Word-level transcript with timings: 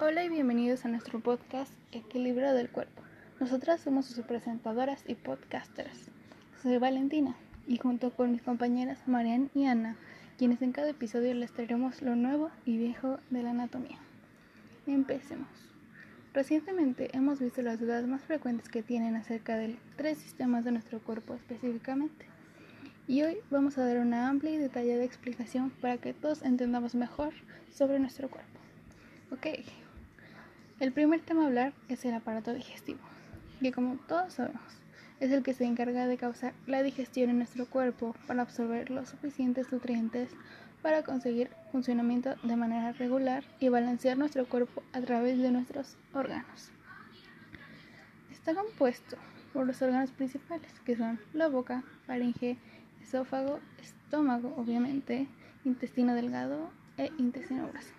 Hola 0.00 0.22
y 0.22 0.28
bienvenidos 0.28 0.84
a 0.84 0.88
nuestro 0.88 1.18
podcast 1.18 1.72
Equilibrio 1.90 2.52
del 2.54 2.70
Cuerpo. 2.70 3.02
Nosotras 3.40 3.80
somos 3.80 4.06
sus 4.06 4.24
presentadoras 4.24 5.02
y 5.08 5.16
podcasters. 5.16 6.12
Soy 6.62 6.78
Valentina 6.78 7.34
y 7.66 7.78
junto 7.78 8.12
con 8.12 8.30
mis 8.30 8.42
compañeras 8.42 9.08
Marian 9.08 9.50
y 9.56 9.64
Ana, 9.64 9.96
quienes 10.38 10.62
en 10.62 10.70
cada 10.70 10.90
episodio 10.90 11.34
les 11.34 11.50
traeremos 11.50 12.00
lo 12.00 12.14
nuevo 12.14 12.52
y 12.64 12.78
viejo 12.78 13.18
de 13.30 13.42
la 13.42 13.50
anatomía. 13.50 13.98
Empecemos. 14.86 15.48
Recientemente 16.32 17.10
hemos 17.12 17.40
visto 17.40 17.60
las 17.62 17.80
dudas 17.80 18.06
más 18.06 18.22
frecuentes 18.22 18.68
que 18.68 18.84
tienen 18.84 19.16
acerca 19.16 19.56
de 19.56 19.74
tres 19.96 20.18
sistemas 20.18 20.64
de 20.64 20.70
nuestro 20.70 21.00
cuerpo 21.00 21.34
específicamente. 21.34 22.26
Y 23.08 23.22
hoy 23.22 23.38
vamos 23.50 23.78
a 23.78 23.84
dar 23.84 23.98
una 23.98 24.28
amplia 24.28 24.52
y 24.52 24.58
detallada 24.58 25.02
explicación 25.02 25.70
para 25.70 25.96
que 25.96 26.14
todos 26.14 26.42
entendamos 26.42 26.94
mejor 26.94 27.32
sobre 27.72 27.98
nuestro 27.98 28.30
cuerpo. 28.30 28.60
Ok, 29.30 29.46
el 30.80 30.92
primer 30.92 31.20
tema 31.20 31.42
a 31.42 31.46
hablar 31.46 31.72
es 31.88 32.04
el 32.04 32.14
aparato 32.14 32.54
digestivo, 32.54 33.00
que 33.60 33.72
como 33.72 33.96
todos 34.06 34.34
sabemos, 34.34 34.62
es 35.18 35.32
el 35.32 35.42
que 35.42 35.54
se 35.54 35.64
encarga 35.64 36.06
de 36.06 36.16
causar 36.16 36.54
la 36.66 36.82
digestión 36.82 37.30
en 37.30 37.38
nuestro 37.38 37.66
cuerpo 37.66 38.14
para 38.26 38.42
absorber 38.42 38.90
los 38.90 39.08
suficientes 39.08 39.72
nutrientes 39.72 40.30
para 40.82 41.02
conseguir 41.02 41.50
funcionamiento 41.72 42.36
de 42.44 42.54
manera 42.54 42.92
regular 42.92 43.42
y 43.58 43.68
balancear 43.68 44.16
nuestro 44.16 44.46
cuerpo 44.46 44.84
a 44.92 45.00
través 45.00 45.38
de 45.38 45.50
nuestros 45.50 45.96
órganos. 46.14 46.70
Está 48.30 48.54
compuesto 48.54 49.16
por 49.52 49.66
los 49.66 49.82
órganos 49.82 50.12
principales, 50.12 50.70
que 50.84 50.96
son 50.96 51.18
la 51.32 51.48
boca, 51.48 51.82
faringe, 52.06 52.56
esófago, 53.02 53.58
estómago, 53.82 54.54
obviamente, 54.56 55.26
intestino 55.64 56.14
delgado 56.14 56.70
e 56.96 57.10
intestino 57.18 57.66
grueso. 57.66 57.92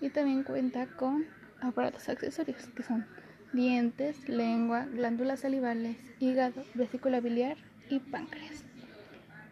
Y 0.00 0.10
también 0.10 0.44
cuenta 0.44 0.86
con 0.86 1.26
aparatos 1.64 2.08
accesorios 2.08 2.66
que 2.68 2.82
son 2.82 3.06
dientes, 3.52 4.28
lengua, 4.28 4.86
glándulas 4.86 5.40
salivales, 5.40 5.96
hígado, 6.20 6.64
vesícula 6.74 7.20
biliar 7.20 7.56
y 7.90 7.98
páncreas. 7.98 8.64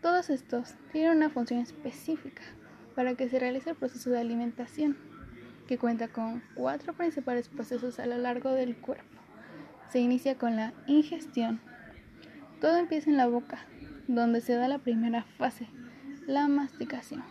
Todos 0.01 0.31
estos 0.31 0.75
tienen 0.93 1.19
una 1.19 1.31
función 1.31 1.61
específica 1.61 2.43
para 2.95 3.15
que 3.15 3.29
se 3.29 3.39
realice 3.39 3.71
el 3.71 3.77
proceso 3.77 4.11
de 4.11 4.19
alimentación, 4.19 4.97
que 5.69 5.79
cuenta 5.79 6.09
con 6.09 6.43
cuatro 6.55 6.95
principales 6.95 7.49
procesos 7.49 8.01
a 8.01 8.07
lo 8.07 8.17
largo 8.19 8.51
del 8.53 8.77
cuerpo. 8.77 9.19
Se 9.91 10.01
inicia 10.01 10.37
con 10.37 10.57
la 10.57 10.73
ingestión. 10.87 11.61
Todo 12.61 12.77
empieza 12.77 13.11
en 13.11 13.17
la 13.17 13.27
boca, 13.27 13.59
donde 14.09 14.41
se 14.41 14.55
da 14.55 14.69
la 14.69 14.79
primera 14.79 15.25
fase, 15.37 15.69
la 16.27 16.49
masticación. 16.49 17.23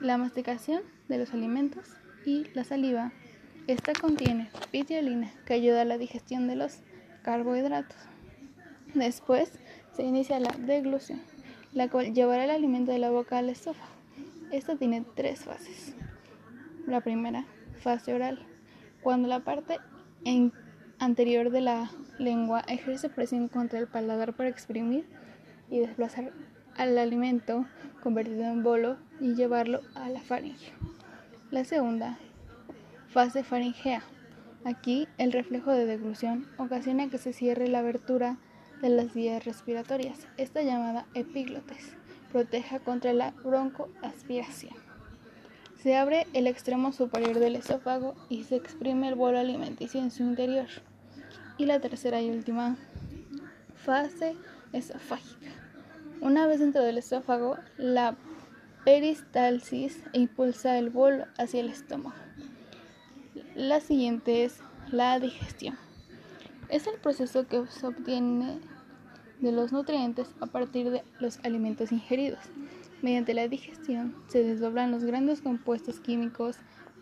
La 0.00 0.18
masticación 0.18 0.82
de 1.08 1.18
los 1.18 1.32
alimentos 1.32 1.96
y 2.26 2.44
la 2.52 2.64
saliva. 2.64 3.12
Esta 3.66 3.94
contiene 3.94 4.50
pitiolina 4.70 5.32
que 5.46 5.54
ayuda 5.54 5.82
a 5.82 5.86
la 5.86 5.96
digestión 5.96 6.46
de 6.46 6.56
los 6.56 6.80
carbohidratos. 7.22 7.96
Después 8.94 9.50
se 9.94 10.02
inicia 10.02 10.38
la 10.38 10.50
deglución, 10.50 11.22
la 11.72 11.88
cual 11.88 12.12
llevará 12.12 12.44
el 12.44 12.50
alimento 12.50 12.92
de 12.92 12.98
la 12.98 13.10
boca 13.10 13.38
al 13.38 13.48
esófago. 13.48 13.88
Esta 14.52 14.76
tiene 14.76 15.04
tres 15.14 15.44
fases. 15.44 15.94
La 16.86 17.00
primera, 17.00 17.46
fase 17.80 18.12
oral, 18.12 18.38
cuando 19.02 19.28
la 19.28 19.40
parte 19.40 19.78
anterior 20.98 21.50
de 21.50 21.60
la 21.60 21.90
lengua 22.18 22.60
ejerce 22.68 23.08
presión 23.08 23.48
contra 23.48 23.78
el 23.78 23.86
paladar 23.86 24.34
para 24.34 24.48
exprimir 24.48 25.06
y 25.70 25.80
desplazar 25.80 26.32
al 26.76 26.98
alimento 26.98 27.66
convertido 28.02 28.44
en 28.44 28.62
bolo 28.62 28.96
y 29.20 29.34
llevarlo 29.34 29.80
a 29.94 30.08
la 30.08 30.20
faringe. 30.20 30.72
La 31.56 31.64
segunda, 31.64 32.18
fase 33.08 33.42
faringea. 33.42 34.02
Aquí 34.66 35.08
el 35.16 35.32
reflejo 35.32 35.70
de 35.70 35.86
deglución 35.86 36.46
ocasiona 36.58 37.08
que 37.08 37.16
se 37.16 37.32
cierre 37.32 37.66
la 37.66 37.78
abertura 37.78 38.36
de 38.82 38.90
las 38.90 39.14
vías 39.14 39.42
respiratorias, 39.42 40.28
esta 40.36 40.60
llamada 40.60 41.06
epiglotes, 41.14 41.94
proteja 42.30 42.78
contra 42.78 43.14
la 43.14 43.30
broncoaspiración. 43.42 44.74
Se 45.82 45.96
abre 45.96 46.26
el 46.34 46.46
extremo 46.46 46.92
superior 46.92 47.38
del 47.38 47.56
esófago 47.56 48.16
y 48.28 48.44
se 48.44 48.56
exprime 48.56 49.08
el 49.08 49.14
bolo 49.14 49.38
alimenticio 49.38 50.02
en 50.02 50.10
su 50.10 50.24
interior. 50.24 50.68
Y 51.56 51.64
la 51.64 51.80
tercera 51.80 52.20
y 52.20 52.28
última 52.28 52.76
fase 53.76 54.36
esofágica. 54.74 55.52
Una 56.20 56.46
vez 56.46 56.60
dentro 56.60 56.82
del 56.82 56.98
esófago, 56.98 57.56
la 57.78 58.14
peristalsis 58.86 60.00
e 60.12 60.20
impulsa 60.20 60.78
el 60.78 60.90
bolo 60.90 61.24
hacia 61.38 61.58
el 61.58 61.70
estómago. 61.70 62.14
La 63.56 63.80
siguiente 63.80 64.44
es 64.44 64.60
la 64.92 65.18
digestión. 65.18 65.76
Es 66.68 66.86
el 66.86 66.94
proceso 67.00 67.48
que 67.48 67.66
se 67.66 67.84
obtiene 67.84 68.60
de 69.40 69.50
los 69.50 69.72
nutrientes 69.72 70.28
a 70.40 70.46
partir 70.46 70.90
de 70.90 71.02
los 71.18 71.40
alimentos 71.44 71.90
ingeridos. 71.90 72.38
Mediante 73.02 73.34
la 73.34 73.48
digestión 73.48 74.14
se 74.28 74.44
desdoblan 74.44 74.92
los 74.92 75.02
grandes 75.02 75.40
compuestos 75.40 75.98
químicos 75.98 76.54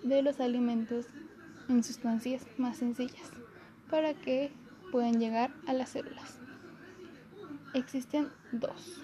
de 0.02 0.22
los 0.22 0.40
alimentos 0.40 1.04
en 1.68 1.84
sustancias 1.84 2.46
más 2.56 2.78
sencillas 2.78 3.30
para 3.90 4.14
que 4.14 4.50
puedan 4.90 5.20
llegar 5.20 5.52
a 5.66 5.74
las 5.74 5.90
células. 5.90 6.38
Existen 7.74 8.28
dos, 8.52 9.02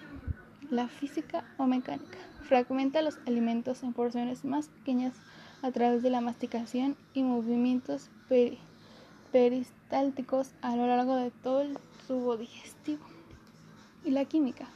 la 0.71 0.87
física 0.87 1.45
o 1.59 1.67
mecánica 1.67 2.30
fragmenta 2.41 3.01
los 3.01 3.19
alimentos 3.25 3.83
en 3.83 3.93
porciones 3.93 4.43
más 4.45 4.67
pequeñas 4.67 5.13
a 5.61 5.71
través 5.71 6.01
de 6.03 6.09
la 6.09 6.21
masticación 6.21 6.95
y 7.13 7.23
movimientos 7.23 8.09
peristálticos 9.31 10.51
a 10.61 10.75
lo 10.75 10.87
largo 10.87 11.15
de 11.15 11.31
todo 11.31 11.61
el 11.61 11.77
tubo 12.07 12.37
digestivo. 12.37 13.03
Y 14.03 14.11
la 14.11 14.25
química, 14.25 14.67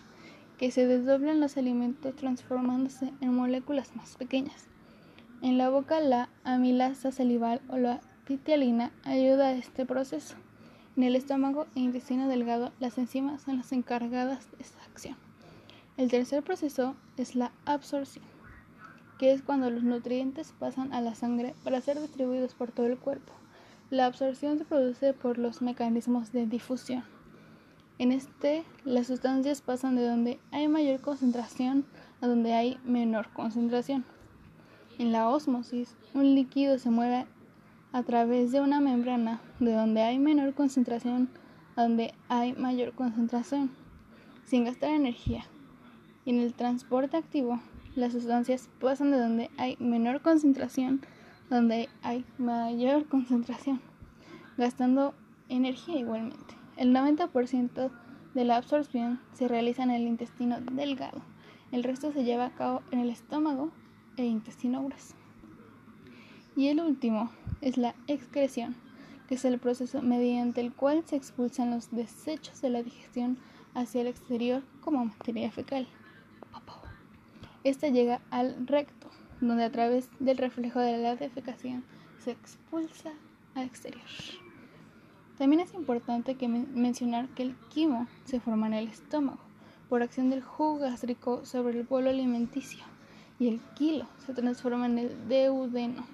que 0.58 0.72
se 0.72 0.88
desdoblan 0.88 1.40
los 1.40 1.58
alimentos 1.58 2.16
transformándose 2.16 3.12
en 3.22 3.34
moléculas 3.34 3.96
más 3.96 4.16
pequeñas. 4.16 4.68
En 5.42 5.58
la 5.58 5.70
boca 5.70 6.00
la 6.00 6.30
amilasa 6.44 7.12
salival 7.12 7.62
o 7.70 7.78
la 7.78 8.02
pitialina 8.25 8.92
ayuda 9.04 9.48
a 9.48 9.54
este 9.54 9.86
proceso. 9.86 10.36
En 10.96 11.04
el 11.04 11.16
estómago 11.16 11.68
e 11.75 11.81
intestino 11.81 12.28
delgado 12.28 12.72
las 12.80 12.98
enzimas 12.98 13.42
son 13.42 13.58
las 13.58 13.72
encargadas 13.72 14.50
de 14.52 14.64
esta 14.64 14.81
acción. 14.84 15.18
El 15.97 16.11
tercer 16.11 16.44
proceso 16.44 16.94
es 17.16 17.35
la 17.35 17.53
absorción, 17.63 18.25
que 19.17 19.31
es 19.31 19.41
cuando 19.41 19.69
los 19.69 19.83
nutrientes 19.83 20.53
pasan 20.59 20.91
a 20.91 21.00
la 21.00 21.16
sangre 21.16 21.56
para 21.63 21.79
ser 21.79 22.01
distribuidos 22.01 22.53
por 22.53 22.73
todo 22.73 22.88
el 22.88 22.97
cuerpo. 22.97 23.31
La 23.89 24.06
absorción 24.06 24.57
se 24.57 24.66
produce 24.66 25.13
por 25.13 25.38
los 25.38 25.61
mecanismos 25.61 26.33
de 26.33 26.47
difusión. 26.47 27.06
En 27.97 28.11
este, 28.11 28.66
las 28.83 29.07
sustancias 29.07 29.61
pasan 29.61 29.95
de 29.95 30.06
donde 30.06 30.38
hay 30.51 30.67
mayor 30.67 31.00
concentración 31.00 31.85
a 32.19 32.27
donde 32.27 32.51
hay 32.51 32.77
menor 32.83 33.29
concentración. 33.29 34.03
En 35.00 35.13
la 35.13 35.29
ósmosis, 35.29 35.95
un 36.13 36.35
líquido 36.35 36.77
se 36.77 36.89
mueve 36.89 37.25
a 37.94 38.03
través 38.03 38.51
de 38.51 38.59
una 38.59 38.81
membrana 38.81 39.39
de 39.62 39.72
donde 39.72 40.01
hay 40.01 40.19
menor 40.19 40.56
concentración 40.56 41.29
a 41.77 41.83
donde 41.83 42.13
hay 42.27 42.51
mayor 42.51 42.94
concentración, 42.95 43.72
sin 44.44 44.66
gastar 44.66 44.89
energía. 44.89 45.45
Y 46.25 46.31
en 46.31 46.40
el 46.40 46.53
transporte 46.53 47.16
activo, 47.16 47.59
las 47.96 48.12
sustancias 48.12 48.69
pasan 48.81 49.12
de 49.12 49.19
donde 49.19 49.50
hay 49.58 49.78
menor 49.80 50.22
concentración 50.22 51.02
a 51.50 51.56
donde 51.56 51.88
hay 52.02 52.25
mayor 52.38 53.08
concentración, 53.08 53.80
gastando 54.58 55.13
energía 55.47 56.00
igualmente. 56.00 56.56
El 56.75 56.94
90% 56.94 57.91
de 58.34 58.44
la 58.44 58.58
absorción 58.58 59.22
se 59.34 59.47
realiza 59.47 59.84
en 59.84 59.91
el 59.91 60.08
intestino 60.08 60.59
delgado, 60.59 61.22
el 61.72 61.84
resto 61.84 62.12
se 62.12 62.24
lleva 62.24 62.46
a 62.46 62.56
cabo 62.56 62.81
en 62.92 63.00
el 63.00 63.09
estómago 63.09 63.72
e 64.18 64.25
intestino 64.25 64.84
grueso. 64.84 65.16
Y 66.56 66.68
el 66.68 66.80
último 66.80 67.31
es 67.62 67.77
la 67.77 67.95
excreción, 68.07 68.75
que 69.27 69.36
es 69.36 69.45
el 69.45 69.60
proceso 69.60 70.01
mediante 70.01 70.62
el 70.62 70.72
cual 70.72 71.04
se 71.06 71.16
expulsan 71.16 71.72
los 71.72 71.92
desechos 71.92 72.62
de 72.62 72.69
la 72.69 72.83
digestión 72.83 73.38
hacia 73.74 74.01
el 74.01 74.07
exterior 74.07 74.63
como 74.81 75.06
materia 75.06 75.51
fecal. 75.51 75.88
Esta 77.65 77.88
llega 77.88 78.21
al 78.29 78.67
recto, 78.67 79.09
donde 79.41 79.63
a 79.63 79.71
través 79.71 80.07
del 80.19 80.38
reflejo 80.38 80.79
de 80.79 81.00
la 81.00 81.15
defecación 81.15 81.83
se 82.19 82.29
expulsa 82.29 83.12
al 83.56 83.63
exterior. 83.63 84.03
También 85.39 85.62
es 85.62 85.73
importante 85.73 86.38
mencionar 86.47 87.27
que 87.29 87.41
el 87.41 87.56
quimo 87.73 88.06
se 88.23 88.39
forma 88.39 88.67
en 88.67 88.75
el 88.75 88.88
estómago 88.88 89.39
por 89.89 90.03
acción 90.03 90.29
del 90.29 90.44
jugo 90.44 90.77
gástrico 90.77 91.44
sobre 91.44 91.79
el 91.79 91.88
bolo 91.88 92.12
alimenticio 92.12 92.83
y 93.39 93.47
el 93.47 93.59
kilo 93.73 94.06
se 94.27 94.35
transforma 94.35 94.85
en 94.85 95.00
el 95.00 95.27
deudeno 95.27 96.06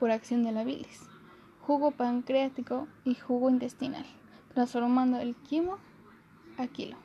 por 0.00 0.10
acción 0.10 0.42
de 0.42 0.50
la 0.50 0.64
bilis, 0.64 1.02
jugo 1.60 1.92
pancreático 1.92 2.88
y 3.04 3.14
jugo 3.14 3.50
intestinal, 3.50 4.04
transformando 4.52 5.20
el 5.20 5.36
quimo 5.36 5.78
a 6.56 6.66
kilo. 6.66 6.96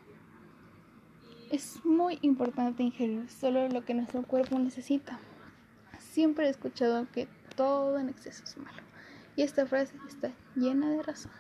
Es 1.54 1.86
muy 1.86 2.18
importante 2.24 2.82
ingerir 2.82 3.30
solo 3.30 3.70
lo 3.70 3.86
que 3.86 3.94
nuestro 3.94 4.24
cuerpo 4.24 4.58
necesita. 4.58 5.20
Siempre 6.00 6.48
he 6.48 6.50
escuchado 6.50 7.06
que 7.12 7.28
todo 7.56 8.00
en 8.00 8.10
exceso 8.10 8.44
es 8.44 8.58
malo. 8.58 8.82
Y 9.36 9.44
esta 9.44 9.68
frase 9.68 9.94
está 10.08 10.32
llena 10.56 10.90
de 10.90 11.04
razón. 11.04 11.32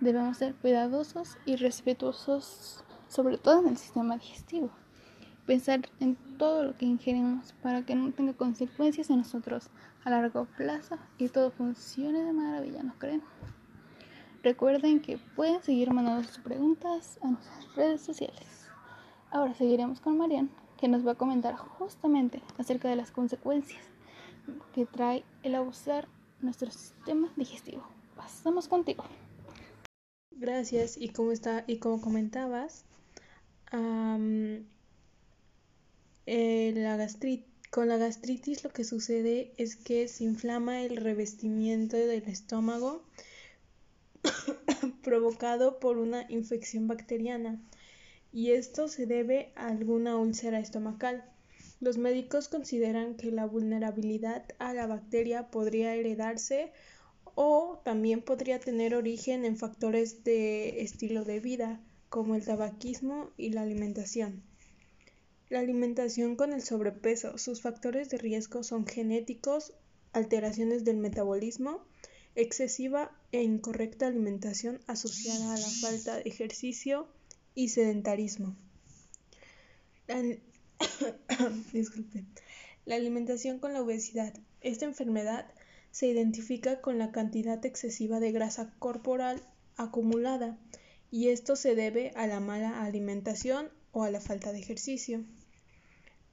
Debemos 0.00 0.38
ser 0.38 0.54
cuidadosos 0.54 1.36
y 1.44 1.56
respetuosos, 1.56 2.82
sobre 3.08 3.36
todo 3.36 3.60
en 3.60 3.68
el 3.68 3.76
sistema 3.76 4.16
digestivo. 4.16 4.70
Pensar 5.44 5.82
en 6.00 6.16
todo 6.38 6.64
lo 6.64 6.74
que 6.78 6.86
ingerimos 6.86 7.52
para 7.62 7.84
que 7.84 7.94
no 7.94 8.10
tenga 8.10 8.32
consecuencias 8.32 9.10
en 9.10 9.18
nosotros 9.18 9.68
a 10.02 10.08
largo 10.08 10.46
plazo 10.56 10.96
y 11.18 11.28
todo 11.28 11.50
funcione 11.50 12.22
de 12.24 12.32
maravilla, 12.32 12.82
¿no 12.82 12.94
creen? 12.98 13.22
Recuerden 14.42 15.02
que 15.02 15.18
pueden 15.36 15.62
seguir 15.62 15.92
mandando 15.92 16.24
sus 16.26 16.38
preguntas 16.38 17.18
a 17.22 17.26
nuestras 17.28 17.74
redes 17.76 18.00
sociales. 18.00 18.61
Ahora 19.32 19.54
seguiremos 19.54 19.98
con 19.98 20.18
Marian, 20.18 20.50
que 20.76 20.88
nos 20.88 21.06
va 21.06 21.12
a 21.12 21.14
comentar 21.14 21.56
justamente 21.56 22.42
acerca 22.58 22.90
de 22.90 22.96
las 22.96 23.10
consecuencias 23.10 23.82
que 24.74 24.84
trae 24.84 25.24
el 25.42 25.54
abusar 25.54 26.06
nuestro 26.42 26.70
sistema 26.70 27.32
digestivo. 27.34 27.82
Pasamos 28.14 28.68
contigo. 28.68 29.04
Gracias. 30.32 30.98
Y 30.98 31.08
como 31.08 31.32
está 31.32 31.64
y 31.66 31.78
como 31.78 32.02
comentabas, 32.02 32.84
con 37.70 37.88
la 37.88 37.96
gastritis 37.96 38.64
lo 38.64 38.70
que 38.70 38.84
sucede 38.84 39.54
es 39.56 39.76
que 39.76 40.08
se 40.08 40.24
inflama 40.24 40.82
el 40.82 40.98
revestimiento 40.98 41.96
del 41.96 42.24
estómago 42.24 43.02
provocado 45.02 45.80
por 45.80 45.96
una 45.96 46.26
infección 46.30 46.86
bacteriana 46.86 47.58
y 48.32 48.52
esto 48.52 48.88
se 48.88 49.06
debe 49.06 49.52
a 49.54 49.68
alguna 49.68 50.16
úlcera 50.16 50.58
estomacal. 50.58 51.24
Los 51.80 51.98
médicos 51.98 52.48
consideran 52.48 53.16
que 53.16 53.30
la 53.30 53.44
vulnerabilidad 53.44 54.44
a 54.58 54.72
la 54.72 54.86
bacteria 54.86 55.50
podría 55.50 55.94
heredarse 55.94 56.72
o 57.34 57.80
también 57.84 58.22
podría 58.22 58.58
tener 58.58 58.94
origen 58.94 59.44
en 59.44 59.56
factores 59.56 60.24
de 60.24 60.82
estilo 60.82 61.24
de 61.24 61.40
vida, 61.40 61.80
como 62.08 62.34
el 62.34 62.44
tabaquismo 62.44 63.30
y 63.36 63.50
la 63.50 63.62
alimentación. 63.62 64.42
La 65.48 65.60
alimentación 65.60 66.36
con 66.36 66.52
el 66.52 66.62
sobrepeso. 66.62 67.36
Sus 67.36 67.60
factores 67.60 68.08
de 68.10 68.18
riesgo 68.18 68.62
son 68.62 68.86
genéticos, 68.86 69.72
alteraciones 70.12 70.84
del 70.84 70.96
metabolismo, 70.96 71.84
excesiva 72.34 73.10
e 73.32 73.42
incorrecta 73.42 74.06
alimentación 74.06 74.80
asociada 74.86 75.54
a 75.54 75.58
la 75.58 75.66
falta 75.66 76.16
de 76.16 76.22
ejercicio 76.22 77.06
y 77.54 77.68
sedentarismo. 77.68 78.56
Disculpe. 81.72 82.24
La 82.84 82.96
alimentación 82.96 83.58
con 83.58 83.72
la 83.72 83.82
obesidad. 83.82 84.34
Esta 84.60 84.84
enfermedad 84.84 85.46
se 85.90 86.08
identifica 86.08 86.80
con 86.80 86.98
la 86.98 87.12
cantidad 87.12 87.64
excesiva 87.64 88.18
de 88.20 88.32
grasa 88.32 88.74
corporal 88.78 89.40
acumulada 89.76 90.58
y 91.10 91.28
esto 91.28 91.56
se 91.56 91.74
debe 91.74 92.12
a 92.16 92.26
la 92.26 92.40
mala 92.40 92.82
alimentación 92.84 93.68
o 93.92 94.02
a 94.04 94.10
la 94.10 94.20
falta 94.20 94.52
de 94.52 94.58
ejercicio. 94.58 95.22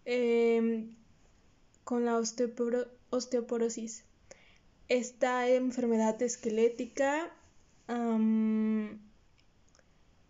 Em, 0.05 0.95
con 1.83 2.05
la 2.05 2.17
osteoporosis. 2.17 4.03
Esta 4.87 5.47
enfermedad 5.49 6.21
esquelética 6.21 7.31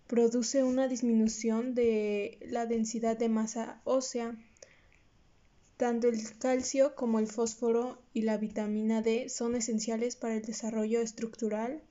produce 0.09 0.63
una 0.63 0.87
disminución 0.87 1.75
de 1.75 2.39
la 2.41 2.65
densidad 2.65 3.15
de 3.15 3.29
masa 3.29 3.79
ósea. 3.83 4.35
Tanto 5.77 6.07
el 6.07 6.19
calcio 6.39 6.95
como 6.95 7.19
el 7.19 7.27
fósforo 7.27 8.01
y 8.11 8.23
la 8.23 8.37
vitamina 8.37 9.03
D 9.03 9.29
son 9.29 9.55
esenciales 9.55 10.15
para 10.15 10.33
el 10.33 10.41
desarrollo 10.41 10.99
estructural 10.99 11.83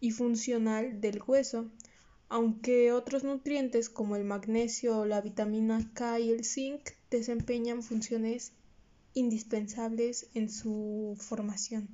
y 0.00 0.10
funcional 0.10 1.00
del 1.00 1.22
hueso, 1.26 1.70
aunque 2.28 2.92
otros 2.92 3.24
nutrientes 3.24 3.88
como 3.88 4.16
el 4.16 4.24
magnesio, 4.24 5.06
la 5.06 5.22
vitamina 5.22 5.90
K 5.94 6.20
y 6.20 6.30
el 6.32 6.44
zinc 6.44 6.90
desempeñan 7.10 7.82
funciones 7.82 8.52
indispensables 9.14 10.28
en 10.34 10.50
su 10.50 11.16
formación. 11.18 11.88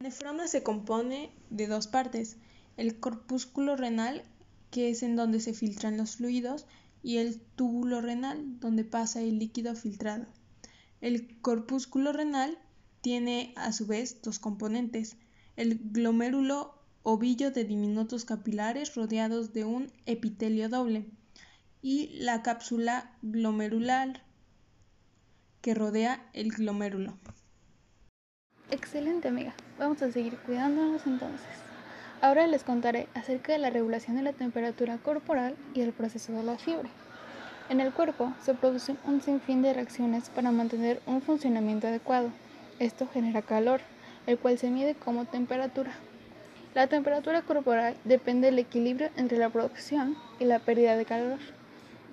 La 0.00 0.10
nefrona 0.10 0.48
se 0.48 0.62
compone 0.62 1.32
de 1.48 1.66
dos 1.66 1.86
partes, 1.86 2.36
el 2.76 2.98
corpúsculo 2.98 3.76
renal, 3.76 4.24
que 4.70 4.90
es 4.90 5.02
en 5.02 5.16
donde 5.16 5.40
se 5.40 5.52
filtran 5.52 5.96
los 5.96 6.16
fluidos, 6.16 6.66
y 7.02 7.16
el 7.16 7.40
túbulo 7.40 8.00
renal, 8.00 8.60
donde 8.60 8.84
pasa 8.84 9.20
el 9.20 9.38
líquido 9.38 9.74
filtrado. 9.74 10.26
El 11.00 11.40
corpúsculo 11.40 12.12
renal 12.12 12.58
tiene 13.00 13.52
a 13.56 13.72
su 13.72 13.86
vez 13.86 14.22
dos 14.22 14.38
componentes, 14.38 15.16
el 15.56 15.80
glomérulo 15.82 16.74
ovillo 17.02 17.50
de 17.50 17.64
diminutos 17.64 18.24
capilares 18.24 18.94
rodeados 18.94 19.52
de 19.52 19.64
un 19.64 19.92
epitelio 20.06 20.68
doble 20.68 21.06
y 21.82 22.10
la 22.20 22.42
cápsula 22.42 23.16
glomerular 23.22 24.22
que 25.60 25.74
rodea 25.74 26.28
el 26.32 26.52
glomérulo. 26.52 27.18
Excelente 28.70 29.28
amiga, 29.28 29.54
vamos 29.78 30.00
a 30.02 30.12
seguir 30.12 30.38
cuidándonos 30.38 31.04
entonces. 31.06 31.71
Ahora 32.22 32.46
les 32.46 32.62
contaré 32.62 33.08
acerca 33.14 33.52
de 33.52 33.58
la 33.58 33.70
regulación 33.70 34.16
de 34.16 34.22
la 34.22 34.32
temperatura 34.32 34.96
corporal 34.98 35.56
y 35.74 35.80
el 35.80 35.92
proceso 35.92 36.32
de 36.32 36.44
la 36.44 36.56
fiebre. 36.56 36.88
En 37.68 37.80
el 37.80 37.92
cuerpo 37.92 38.32
se 38.40 38.54
producen 38.54 38.96
un 39.04 39.20
sinfín 39.20 39.60
de 39.60 39.74
reacciones 39.74 40.30
para 40.30 40.52
mantener 40.52 41.02
un 41.06 41.20
funcionamiento 41.20 41.88
adecuado. 41.88 42.30
Esto 42.78 43.08
genera 43.12 43.42
calor, 43.42 43.80
el 44.28 44.38
cual 44.38 44.56
se 44.56 44.70
mide 44.70 44.94
como 44.94 45.24
temperatura. 45.24 45.90
La 46.76 46.86
temperatura 46.86 47.42
corporal 47.42 47.96
depende 48.04 48.46
del 48.46 48.60
equilibrio 48.60 49.10
entre 49.16 49.38
la 49.38 49.50
producción 49.50 50.16
y 50.38 50.44
la 50.44 50.60
pérdida 50.60 50.96
de 50.96 51.04
calor. 51.04 51.40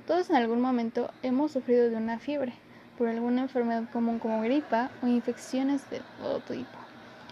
Todos 0.07 0.31
en 0.31 0.37
algún 0.37 0.59
momento 0.59 1.11
hemos 1.21 1.51
sufrido 1.51 1.87
de 1.87 1.97
una 1.97 2.17
fiebre, 2.17 2.53
por 2.97 3.09
alguna 3.09 3.43
enfermedad 3.43 3.83
común 3.93 4.17
como 4.17 4.41
gripa 4.41 4.89
o 5.03 5.07
infecciones 5.07 5.87
de 5.91 6.01
todo 6.17 6.39
tipo 6.39 6.88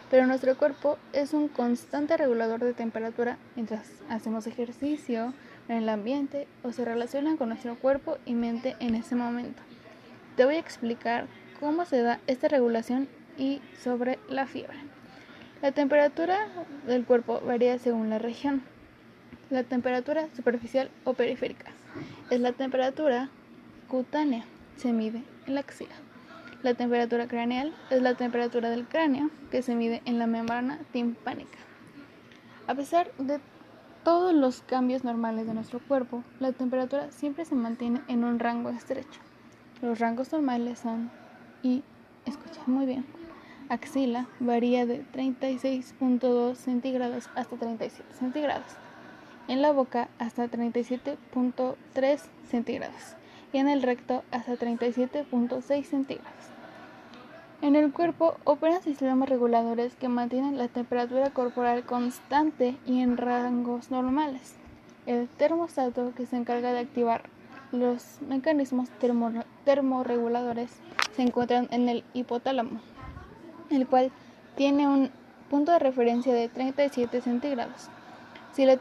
pero 0.09 0.25
nuestro 0.25 0.55
cuerpo 0.57 0.97
es 1.13 1.33
un 1.33 1.47
constante 1.47 2.15
regulador 2.15 2.63
de 2.63 2.73
temperatura 2.73 3.37
mientras 3.55 3.87
hacemos 4.09 4.47
ejercicio 4.47 5.33
en 5.67 5.77
el 5.77 5.89
ambiente 5.89 6.47
o 6.63 6.71
se 6.71 6.85
relaciona 6.85 7.35
con 7.35 7.49
nuestro 7.49 7.75
cuerpo 7.75 8.17
y 8.25 8.33
mente 8.33 8.75
en 8.79 8.95
ese 8.95 9.15
momento. 9.15 9.61
Te 10.35 10.45
voy 10.45 10.55
a 10.55 10.59
explicar 10.59 11.27
cómo 11.59 11.85
se 11.85 12.01
da 12.01 12.19
esta 12.27 12.47
regulación 12.47 13.07
y 13.37 13.61
sobre 13.83 14.19
la 14.29 14.47
fiebre. 14.47 14.77
La 15.61 15.71
temperatura 15.71 16.37
del 16.85 17.03
cuerpo 17.03 17.41
varía 17.41 17.79
según 17.79 18.09
la 18.09 18.19
región. 18.19 18.61
La 19.49 19.63
temperatura 19.63 20.27
superficial 20.35 20.89
o 21.03 21.13
periférica 21.13 21.71
es 22.29 22.39
la 22.39 22.51
temperatura 22.51 23.29
cutánea, 23.87 24.43
se 24.75 24.91
mide 24.93 25.23
en 25.47 25.55
la 25.55 25.61
axila. 25.61 25.95
La 26.63 26.73
temperatura 26.73 27.27
craneal 27.27 27.71
es 27.91 28.01
la 28.01 28.15
temperatura 28.15 28.71
del 28.71 28.87
cráneo 28.87 29.29
que 29.51 29.61
se 29.61 29.75
mide 29.75 30.01
en 30.05 30.17
la 30.17 30.25
membrana 30.25 30.79
timpánica. 30.91 31.59
A 32.65 32.73
pesar 32.73 33.11
de 33.19 33.39
todos 34.03 34.33
los 34.33 34.61
cambios 34.61 35.03
normales 35.03 35.45
de 35.45 35.53
nuestro 35.53 35.79
cuerpo, 35.79 36.23
la 36.39 36.53
temperatura 36.53 37.11
siempre 37.11 37.45
se 37.45 37.53
mantiene 37.53 38.01
en 38.07 38.23
un 38.23 38.39
rango 38.39 38.69
estrecho. 38.69 39.19
Los 39.83 39.99
rangos 39.99 40.31
normales 40.31 40.79
son, 40.79 41.11
y 41.61 41.83
escuchen 42.25 42.63
muy 42.65 42.87
bien, 42.87 43.05
axila 43.69 44.25
varía 44.39 44.87
de 44.87 45.05
36.2 45.13 46.55
centígrados 46.55 47.29
hasta 47.35 47.55
37 47.55 48.13
centígrados, 48.17 48.71
en 49.47 49.61
la 49.61 49.71
boca 49.71 50.09
hasta 50.17 50.49
37.3 50.49 52.19
centígrados 52.49 53.15
y 53.53 53.57
en 53.57 53.69
el 53.69 53.81
recto 53.81 54.23
hasta 54.31 54.53
37.6 54.53 55.83
centígrados. 55.83 56.33
En 57.61 57.75
el 57.75 57.91
cuerpo 57.91 58.37
operan 58.43 58.83
sistemas 58.83 59.29
reguladores 59.29 59.95
que 59.95 60.09
mantienen 60.09 60.57
la 60.57 60.67
temperatura 60.67 61.31
corporal 61.31 61.83
constante 61.83 62.77
y 62.85 63.01
en 63.01 63.17
rangos 63.17 63.89
normales. 63.89 64.55
El 65.07 65.27
termostato 65.27 66.13
que 66.15 66.27
se 66.27 66.35
encarga 66.35 66.71
de 66.71 66.79
activar 66.79 67.23
los 67.71 68.21
mecanismos 68.21 68.89
termorreguladores 69.65 70.71
se 71.15 71.23
encuentran 71.23 71.67
en 71.71 71.89
el 71.89 72.03
hipotálamo, 72.13 72.79
el 73.71 73.87
cual 73.87 74.11
tiene 74.55 74.87
un 74.87 75.09
punto 75.49 75.71
de 75.71 75.79
referencia 75.79 76.33
de 76.33 76.49
37 76.49 77.21
centígrados. 77.21 77.89
Si 78.53 78.65
la, 78.65 78.77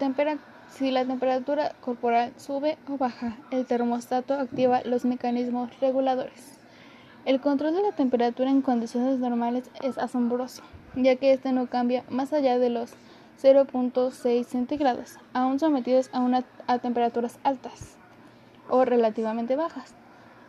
si 0.70 0.90
la 0.90 1.04
temperatura 1.04 1.73
corporal 1.80 2.32
sube 2.37 2.76
o 2.88 2.96
baja, 2.99 3.37
el 3.50 3.66
termostato 3.66 4.35
activa 4.35 4.82
los 4.85 5.04
mecanismos 5.04 5.70
reguladores. 5.80 6.58
El 7.25 7.40
control 7.40 7.75
de 7.75 7.82
la 7.82 7.92
temperatura 7.92 8.50
en 8.50 8.62
condiciones 8.62 9.18
normales 9.18 9.70
es 9.82 9.99
asombroso, 9.99 10.62
ya 10.94 11.16
que 11.16 11.32
este 11.32 11.52
no 11.52 11.66
cambia 11.66 12.04
más 12.08 12.32
allá 12.32 12.58
de 12.58 12.70
los 12.70 12.92
0.6 13.42 14.44
centígrados, 14.44 15.18
aún 15.32 15.58
sometidos 15.58 16.08
a, 16.12 16.20
una, 16.20 16.44
a 16.66 16.78
temperaturas 16.78 17.38
altas 17.42 17.96
o 18.68 18.85
relativamente 18.85 19.56
bajas. 19.56 19.94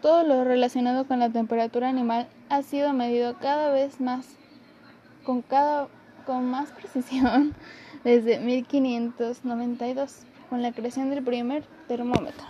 Todo 0.02 0.24
lo 0.24 0.44
relacionado 0.44 1.06
con 1.06 1.20
la 1.20 1.30
temperatura 1.30 1.90
animal 1.90 2.28
ha 2.50 2.62
sido 2.62 2.94
medido 2.94 3.38
cada 3.40 3.72
vez 3.72 4.00
más 4.00 4.36
con, 5.24 5.42
cada, 5.42 5.88
con 6.26 6.46
más 6.46 6.72
precisión 6.80 7.56
desde 8.04 8.40
1592, 8.40 10.20
con 10.50 10.62
la 10.62 10.72
creación 10.72 11.10
del 11.10 11.24
primer 11.24 11.64
termómetro. 11.88 12.46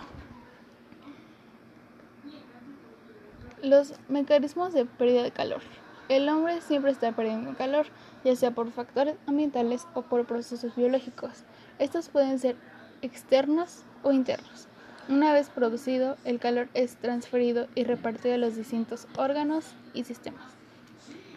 Los 3.62 3.94
mecanismos 4.08 4.72
de 4.72 4.84
pérdida 4.84 5.22
de 5.22 5.30
calor. 5.32 5.62
El 6.08 6.28
hombre 6.28 6.60
siempre 6.62 6.90
está 6.90 7.12
perdiendo 7.12 7.54
calor, 7.56 7.86
ya 8.24 8.34
sea 8.34 8.52
por 8.52 8.70
factores 8.70 9.16
ambientales 9.26 9.86
o 9.94 10.02
por 10.02 10.24
procesos 10.26 10.74
biológicos. 10.74 11.44
Estos 11.78 12.08
pueden 12.08 12.38
ser 12.38 12.56
externos 13.02 13.82
o 14.02 14.12
internos. 14.12 14.68
Una 15.08 15.32
vez 15.32 15.50
producido, 15.50 16.16
el 16.24 16.38
calor 16.38 16.68
es 16.74 16.96
transferido 16.96 17.66
y 17.74 17.84
repartido 17.84 18.34
a 18.34 18.38
los 18.38 18.56
distintos 18.56 19.06
órganos 19.16 19.64
y 19.94 20.04
sistemas. 20.04 20.57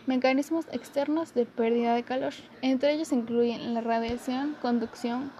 Mecanismos 0.07 0.65
externos 0.71 1.35
de 1.35 1.45
pérdida 1.45 1.93
de 1.93 2.01
calor. 2.01 2.33
Entre 2.63 2.91
ellos 2.91 3.11
incluyen 3.11 3.75
la 3.75 3.81
radiación, 3.81 4.55
conducción, 4.59 5.31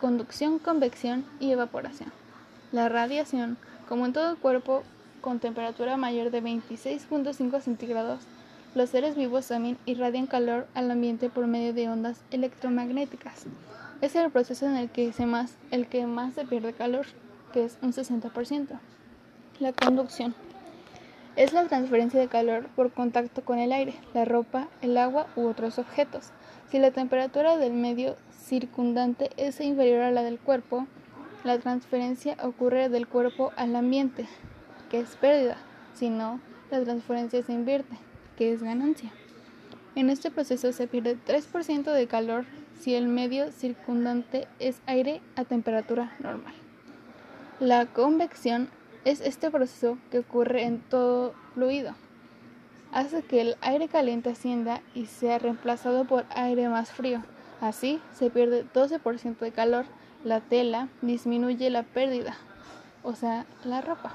conducción, 0.00 0.58
convección 0.58 1.24
y 1.40 1.52
evaporación. 1.52 2.12
La 2.72 2.90
radiación, 2.90 3.56
como 3.88 4.04
en 4.04 4.12
todo 4.12 4.36
cuerpo 4.36 4.82
con 5.22 5.38
temperatura 5.38 5.96
mayor 5.96 6.30
de 6.30 6.42
26.5 6.42 7.60
centígrados, 7.62 8.20
los 8.74 8.90
seres 8.90 9.16
vivos 9.16 9.48
también 9.48 9.78
irradian 9.86 10.26
calor 10.26 10.66
al 10.74 10.90
ambiente 10.90 11.30
por 11.30 11.46
medio 11.46 11.72
de 11.72 11.88
ondas 11.88 12.20
electromagnéticas. 12.30 13.46
Es 14.02 14.14
el 14.14 14.30
proceso 14.30 14.66
en 14.66 14.76
el 14.76 14.90
que, 14.90 15.12
se 15.14 15.24
más, 15.24 15.54
el 15.70 15.86
que 15.86 16.06
más 16.06 16.34
se 16.34 16.44
pierde 16.44 16.74
calor, 16.74 17.06
que 17.54 17.64
es 17.64 17.78
un 17.80 17.94
60%. 17.94 18.78
La 19.58 19.72
conducción 19.72 20.34
es 21.36 21.52
la 21.52 21.66
transferencia 21.66 22.20
de 22.20 22.28
calor 22.28 22.68
por 22.76 22.92
contacto 22.92 23.44
con 23.44 23.58
el 23.58 23.72
aire, 23.72 23.94
la 24.14 24.24
ropa, 24.24 24.68
el 24.82 24.96
agua 24.96 25.26
u 25.36 25.46
otros 25.46 25.78
objetos. 25.78 26.30
Si 26.70 26.78
la 26.78 26.90
temperatura 26.90 27.56
del 27.56 27.72
medio 27.72 28.16
circundante 28.32 29.30
es 29.36 29.60
inferior 29.60 30.02
a 30.02 30.10
la 30.10 30.22
del 30.22 30.38
cuerpo, 30.38 30.86
la 31.44 31.58
transferencia 31.58 32.36
ocurre 32.42 32.88
del 32.88 33.06
cuerpo 33.06 33.52
al 33.56 33.74
ambiente, 33.76 34.26
que 34.90 35.00
es 35.00 35.16
pérdida, 35.16 35.56
si 35.94 36.10
no, 36.10 36.40
la 36.70 36.82
transferencia 36.82 37.42
se 37.42 37.52
invierte, 37.52 37.96
que 38.36 38.52
es 38.52 38.62
ganancia. 38.62 39.10
En 39.94 40.10
este 40.10 40.30
proceso 40.30 40.72
se 40.72 40.86
pierde 40.86 41.16
3% 41.26 41.92
de 41.92 42.06
calor 42.06 42.44
si 42.78 42.94
el 42.94 43.08
medio 43.08 43.50
circundante 43.52 44.46
es 44.58 44.80
aire 44.86 45.20
a 45.36 45.44
temperatura 45.44 46.12
normal. 46.20 46.54
La 47.58 47.86
convección 47.86 48.68
es 49.04 49.20
este 49.20 49.50
proceso 49.50 49.98
que 50.10 50.20
ocurre 50.20 50.64
en 50.64 50.80
todo 50.80 51.34
fluido. 51.54 51.94
Hace 52.92 53.22
que 53.22 53.40
el 53.40 53.56
aire 53.60 53.88
caliente 53.88 54.30
ascienda 54.30 54.82
y 54.94 55.06
sea 55.06 55.38
reemplazado 55.38 56.04
por 56.04 56.24
aire 56.30 56.68
más 56.68 56.90
frío. 56.90 57.22
Así 57.60 58.00
se 58.12 58.30
pierde 58.30 58.66
12% 58.74 59.38
de 59.38 59.52
calor. 59.52 59.84
La 60.24 60.40
tela 60.40 60.88
disminuye 61.00 61.70
la 61.70 61.82
pérdida, 61.82 62.36
o 63.02 63.14
sea, 63.14 63.46
la 63.64 63.80
ropa. 63.80 64.12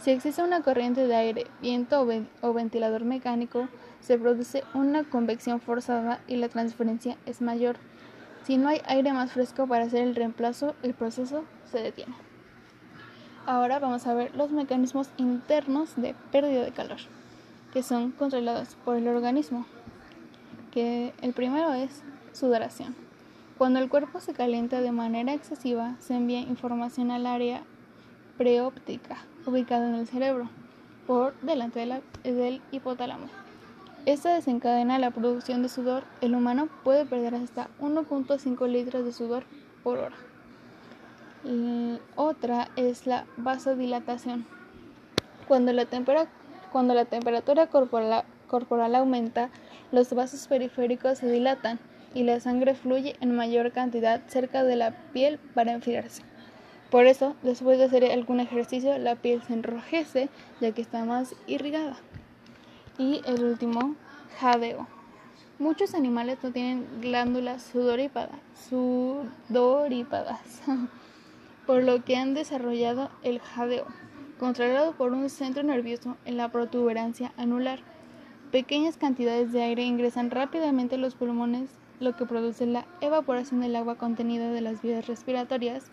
Si 0.00 0.10
existe 0.10 0.42
una 0.42 0.62
corriente 0.62 1.06
de 1.06 1.14
aire, 1.14 1.46
viento 1.60 2.06
o, 2.40 2.52
ventilador 2.52 3.04
mecánico, 3.04 3.68
se 4.00 4.18
produce 4.18 4.64
una 4.74 5.04
convección 5.04 5.60
forzada 5.60 6.20
y 6.26 6.36
la 6.36 6.48
transferencia 6.48 7.16
es 7.24 7.40
mayor. 7.40 7.76
Si 8.44 8.56
no 8.56 8.68
hay 8.68 8.82
aire 8.86 9.12
más 9.12 9.32
fresco 9.32 9.66
para 9.68 9.84
hacer 9.84 10.02
el 10.02 10.16
reemplazo, 10.16 10.74
el 10.82 10.94
proceso 10.94 11.44
se 11.70 11.78
detiene. 11.78 12.31
Ahora 13.44 13.80
vamos 13.80 14.06
a 14.06 14.14
ver 14.14 14.34
los 14.36 14.52
mecanismos 14.52 15.08
internos 15.16 15.96
de 15.96 16.14
pérdida 16.30 16.62
de 16.62 16.70
calor, 16.70 16.98
que 17.72 17.82
son 17.82 18.12
controlados 18.12 18.76
por 18.84 18.96
el 18.96 19.08
organismo. 19.08 19.66
Que 20.70 21.12
el 21.22 21.32
primero 21.32 21.72
es 21.72 22.02
sudoración. 22.32 22.94
Cuando 23.58 23.80
el 23.80 23.88
cuerpo 23.88 24.20
se 24.20 24.32
calienta 24.32 24.80
de 24.80 24.92
manera 24.92 25.34
excesiva, 25.34 25.96
se 25.98 26.14
envía 26.14 26.38
información 26.38 27.10
al 27.10 27.26
área 27.26 27.64
preóptica 28.38 29.18
ubicado 29.44 29.86
en 29.86 29.94
el 29.96 30.06
cerebro, 30.06 30.48
por 31.08 31.34
delante 31.40 31.84
del 32.22 32.62
hipotálamo. 32.70 33.26
Esta 34.06 34.34
desencadena 34.34 35.00
la 35.00 35.10
producción 35.10 35.62
de 35.62 35.68
sudor. 35.68 36.04
El 36.20 36.36
humano 36.36 36.68
puede 36.84 37.04
perder 37.06 37.34
hasta 37.34 37.68
1.5 37.80 38.68
litros 38.68 39.04
de 39.04 39.12
sudor 39.12 39.44
por 39.82 39.98
hora. 39.98 40.16
Otra 42.16 42.68
es 42.76 43.06
la 43.06 43.24
vasodilatación. 43.36 44.46
Cuando 45.48 45.72
la, 45.72 45.86
cuando 46.70 46.94
la 46.94 47.04
temperatura 47.04 47.66
corporal, 47.66 48.24
corporal 48.46 48.94
aumenta, 48.94 49.50
los 49.90 50.12
vasos 50.14 50.46
periféricos 50.46 51.18
se 51.18 51.30
dilatan 51.30 51.78
y 52.14 52.22
la 52.24 52.40
sangre 52.40 52.74
fluye 52.74 53.16
en 53.20 53.34
mayor 53.34 53.72
cantidad 53.72 54.20
cerca 54.28 54.62
de 54.64 54.76
la 54.76 54.92
piel 55.12 55.38
para 55.54 55.72
enfriarse. 55.72 56.22
Por 56.90 57.06
eso, 57.06 57.34
después 57.42 57.78
de 57.78 57.84
hacer 57.84 58.04
algún 58.04 58.38
ejercicio, 58.40 58.98
la 58.98 59.16
piel 59.16 59.42
se 59.42 59.54
enrojece 59.54 60.28
ya 60.60 60.72
que 60.72 60.82
está 60.82 61.04
más 61.04 61.34
irrigada. 61.46 61.96
Y 62.98 63.22
el 63.24 63.42
último, 63.42 63.96
jadeo. 64.38 64.86
Muchos 65.58 65.94
animales 65.94 66.38
no 66.42 66.50
tienen 66.50 66.86
glándulas 67.00 67.62
sudorípadas, 67.62 68.38
sudorípadas 69.48 70.40
por 71.72 71.84
lo 71.84 72.04
que 72.04 72.16
han 72.16 72.34
desarrollado 72.34 73.08
el 73.22 73.40
jadeo, 73.40 73.86
controlado 74.38 74.92
por 74.92 75.12
un 75.12 75.30
centro 75.30 75.62
nervioso 75.62 76.18
en 76.26 76.36
la 76.36 76.52
protuberancia 76.52 77.32
anular. 77.38 77.78
Pequeñas 78.50 78.98
cantidades 78.98 79.52
de 79.52 79.62
aire 79.62 79.82
ingresan 79.82 80.30
rápidamente 80.30 80.96
a 80.96 80.98
los 80.98 81.14
pulmones, 81.14 81.70
lo 81.98 82.14
que 82.14 82.26
produce 82.26 82.66
la 82.66 82.84
evaporación 83.00 83.62
del 83.62 83.74
agua 83.74 83.94
contenida 83.94 84.50
de 84.50 84.60
las 84.60 84.82
vías 84.82 85.06
respiratorias 85.06 85.86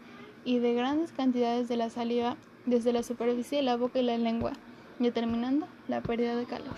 y 0.43 0.59
de 0.59 0.73
grandes 0.73 1.13
cantidades 1.13 1.69
de 1.69 1.77
la 1.77 1.89
saliva 1.89 2.35
desde 2.65 2.91
la 2.91 3.01
superficie 3.01 3.59
de 3.59 3.63
la 3.63 3.77
boca 3.77 3.99
y 3.99 4.03
la 4.03 4.17
lengua, 4.17 4.51
determinando 4.99 5.65
la 5.87 6.01
pérdida 6.01 6.35
de 6.35 6.43
calor. 6.43 6.75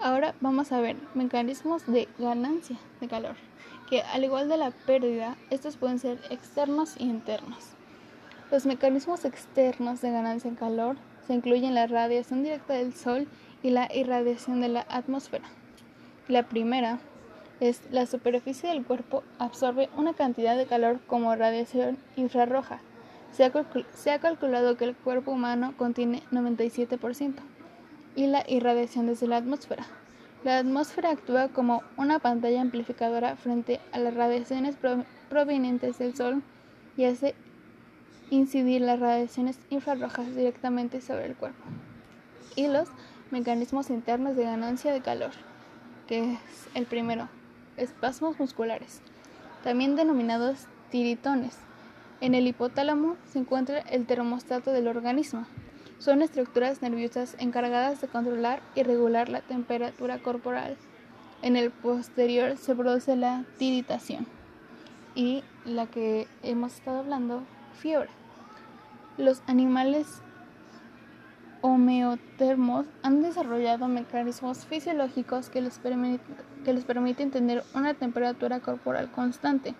Ahora 0.00 0.34
vamos 0.42 0.70
a 0.70 0.82
ver 0.82 0.96
mecanismos 1.14 1.86
de 1.86 2.08
ganancia 2.18 2.76
de 3.00 3.08
calor, 3.08 3.36
que 3.88 4.02
al 4.02 4.24
igual 4.24 4.48
de 4.48 4.56
la 4.56 4.70
pérdida, 4.70 5.36
estos 5.50 5.76
pueden 5.76 5.98
ser 5.98 6.18
externos 6.30 6.94
y 6.98 7.04
internos. 7.04 7.58
Los 8.50 8.66
mecanismos 8.66 9.24
externos 9.24 10.00
de 10.00 10.10
ganancia 10.10 10.50
de 10.50 10.56
calor 10.56 10.96
se 11.26 11.34
incluyen 11.34 11.74
la 11.74 11.86
radiación 11.86 12.42
directa 12.42 12.74
del 12.74 12.94
Sol 12.94 13.28
y 13.62 13.70
la 13.70 13.88
irradiación 13.94 14.60
de 14.60 14.68
la 14.68 14.86
atmósfera. 14.88 15.44
La 16.28 16.44
primera 16.44 16.98
es 17.60 17.82
la 17.90 18.06
superficie 18.06 18.68
del 18.68 18.84
cuerpo 18.84 19.22
absorbe 19.38 19.88
una 19.96 20.14
cantidad 20.14 20.56
de 20.56 20.66
calor 20.66 21.00
como 21.06 21.34
radiación 21.34 21.98
infrarroja. 22.16 22.80
Se 23.32 23.44
ha, 23.44 24.18
calculado 24.18 24.76
que 24.76 24.84
el 24.84 24.96
cuerpo 24.96 25.32
humano 25.32 25.74
contiene 25.76 26.22
97% 26.32 27.34
y 28.16 28.26
la 28.26 28.44
irradiación 28.48 29.06
desde 29.06 29.28
la 29.28 29.36
atmósfera. 29.36 29.86
La 30.44 30.58
atmósfera 30.58 31.10
actúa 31.10 31.48
como 31.48 31.82
una 31.96 32.20
pantalla 32.20 32.60
amplificadora 32.60 33.34
frente 33.36 33.80
a 33.92 33.98
las 33.98 34.14
radiaciones 34.14 34.76
provenientes 35.28 35.98
del 35.98 36.14
Sol 36.14 36.42
y 36.96 37.04
hace 37.04 37.34
incidir 38.30 38.82
las 38.82 39.00
radiaciones 39.00 39.58
infrarrojas 39.70 40.34
directamente 40.36 41.00
sobre 41.00 41.26
el 41.26 41.34
cuerpo. 41.34 41.64
Y 42.54 42.68
los 42.68 42.88
mecanismos 43.30 43.90
internos 43.90 44.36
de 44.36 44.44
ganancia 44.44 44.92
de 44.92 45.00
calor, 45.00 45.32
que 46.06 46.34
es 46.34 46.38
el 46.74 46.86
primero, 46.86 47.28
espasmos 47.76 48.38
musculares, 48.38 49.00
también 49.64 49.96
denominados 49.96 50.66
tiritones. 50.90 51.56
En 52.20 52.34
el 52.34 52.46
hipotálamo 52.46 53.16
se 53.30 53.40
encuentra 53.40 53.80
el 53.80 54.06
termostato 54.06 54.72
del 54.72 54.88
organismo. 54.88 55.46
Son 55.98 56.22
estructuras 56.22 56.80
nerviosas 56.80 57.34
encargadas 57.38 58.00
de 58.00 58.08
controlar 58.08 58.60
y 58.74 58.84
regular 58.84 59.28
la 59.28 59.40
temperatura 59.40 60.18
corporal. 60.18 60.76
En 61.42 61.56
el 61.56 61.70
posterior 61.70 62.56
se 62.56 62.74
produce 62.74 63.16
la 63.16 63.44
tiritación 63.58 64.26
y 65.14 65.42
la 65.64 65.86
que 65.86 66.28
hemos 66.42 66.74
estado 66.74 67.00
hablando, 67.00 67.42
fiebre. 67.74 68.10
Los 69.16 69.42
animales 69.46 70.22
homeotermos 71.60 72.86
han 73.02 73.22
desarrollado 73.22 73.88
mecanismos 73.88 74.64
fisiológicos 74.66 75.50
que 75.50 75.60
les, 75.60 75.80
que 76.64 76.72
les 76.72 76.84
permiten 76.84 77.32
tener 77.32 77.64
una 77.74 77.94
temperatura 77.94 78.60
corporal 78.60 79.10
constante. 79.10 79.74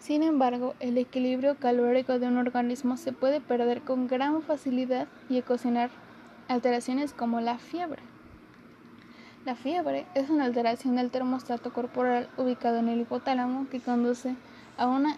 Sin 0.00 0.22
embargo, 0.22 0.74
el 0.80 0.96
equilibrio 0.96 1.56
calórico 1.56 2.18
de 2.18 2.26
un 2.26 2.38
organismo 2.38 2.96
se 2.96 3.12
puede 3.12 3.40
perder 3.40 3.82
con 3.82 4.08
gran 4.08 4.42
facilidad 4.42 5.06
y 5.28 5.38
ocasionar 5.38 5.90
alteraciones 6.48 7.12
como 7.12 7.40
la 7.40 7.58
fiebre. 7.58 8.02
La 9.44 9.54
fiebre 9.54 10.06
es 10.14 10.30
una 10.30 10.46
alteración 10.46 10.96
del 10.96 11.10
termostato 11.10 11.72
corporal 11.72 12.28
ubicado 12.38 12.78
en 12.78 12.88
el 12.88 13.02
hipotálamo 13.02 13.68
que 13.70 13.80
conduce 13.80 14.34
a, 14.78 14.86
una, 14.86 15.16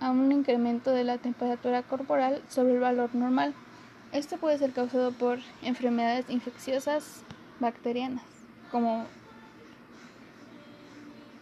a 0.00 0.10
un 0.10 0.30
incremento 0.30 0.92
de 0.92 1.04
la 1.04 1.18
temperatura 1.18 1.82
corporal 1.82 2.40
sobre 2.48 2.74
el 2.74 2.80
valor 2.80 3.14
normal 3.14 3.52
Esto 4.12 4.38
puede 4.38 4.58
ser 4.58 4.72
causado 4.72 5.12
por 5.12 5.38
enfermedades 5.62 6.30
infecciosas 6.30 7.22
bacterianas, 7.60 8.24
como 8.70 9.06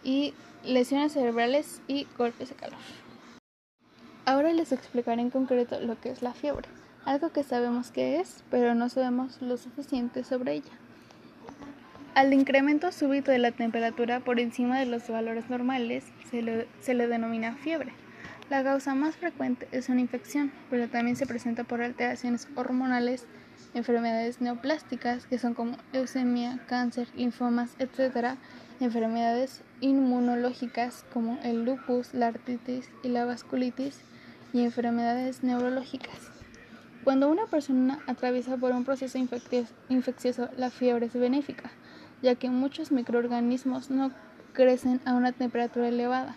y 0.03 0.33
lesiones 0.63 1.13
cerebrales 1.13 1.81
y 1.87 2.07
golpes 2.17 2.49
de 2.49 2.55
calor. 2.55 2.79
Ahora 4.25 4.53
les 4.53 4.71
explicaré 4.71 5.21
en 5.21 5.29
concreto 5.29 5.79
lo 5.79 5.99
que 5.99 6.09
es 6.09 6.21
la 6.21 6.33
fiebre, 6.33 6.67
algo 7.05 7.31
que 7.31 7.43
sabemos 7.43 7.91
que 7.91 8.19
es, 8.19 8.43
pero 8.51 8.75
no 8.75 8.89
sabemos 8.89 9.41
lo 9.41 9.57
suficiente 9.57 10.23
sobre 10.23 10.53
ella. 10.53 10.71
Al 12.15 12.33
incremento 12.33 12.91
súbito 12.91 13.31
de 13.31 13.39
la 13.39 13.51
temperatura 13.51 14.19
por 14.19 14.39
encima 14.39 14.79
de 14.79 14.85
los 14.85 15.07
valores 15.07 15.49
normales 15.49 16.03
se 16.29 16.41
le, 16.41 16.67
se 16.81 16.93
le 16.93 17.07
denomina 17.07 17.55
fiebre. 17.55 17.93
La 18.49 18.63
causa 18.63 18.95
más 18.95 19.15
frecuente 19.15 19.67
es 19.71 19.89
una 19.89 20.01
infección, 20.01 20.51
pero 20.69 20.89
también 20.89 21.15
se 21.15 21.27
presenta 21.27 21.63
por 21.63 21.81
alteraciones 21.81 22.47
hormonales, 22.55 23.25
enfermedades 23.75 24.41
neoplásticas, 24.41 25.27
que 25.27 25.37
son 25.37 25.53
como 25.53 25.77
leucemia, 25.93 26.59
cáncer, 26.67 27.07
linfomas, 27.15 27.75
etc., 27.77 28.37
enfermedades 28.79 29.61
inmunológicas 29.81 31.05
como 31.13 31.39
el 31.43 31.65
lupus, 31.65 32.13
la 32.13 32.27
artritis 32.27 32.89
y 33.03 33.09
la 33.09 33.25
vasculitis, 33.25 33.99
y 34.53 34.63
enfermedades 34.63 35.43
neurológicas. 35.43 36.31
Cuando 37.03 37.29
una 37.29 37.45
persona 37.45 37.99
atraviesa 38.07 38.57
por 38.57 38.71
un 38.71 38.83
proceso 38.83 39.17
infeccioso, 39.17 40.49
la 40.57 40.69
fiebre 40.69 41.05
es 41.05 41.13
benéfica, 41.13 41.71
ya 42.21 42.35
que 42.35 42.49
muchos 42.49 42.91
microorganismos 42.91 43.89
no 43.89 44.11
crecen 44.53 44.99
a 45.05 45.13
una 45.13 45.31
temperatura 45.31 45.87
elevada. 45.87 46.35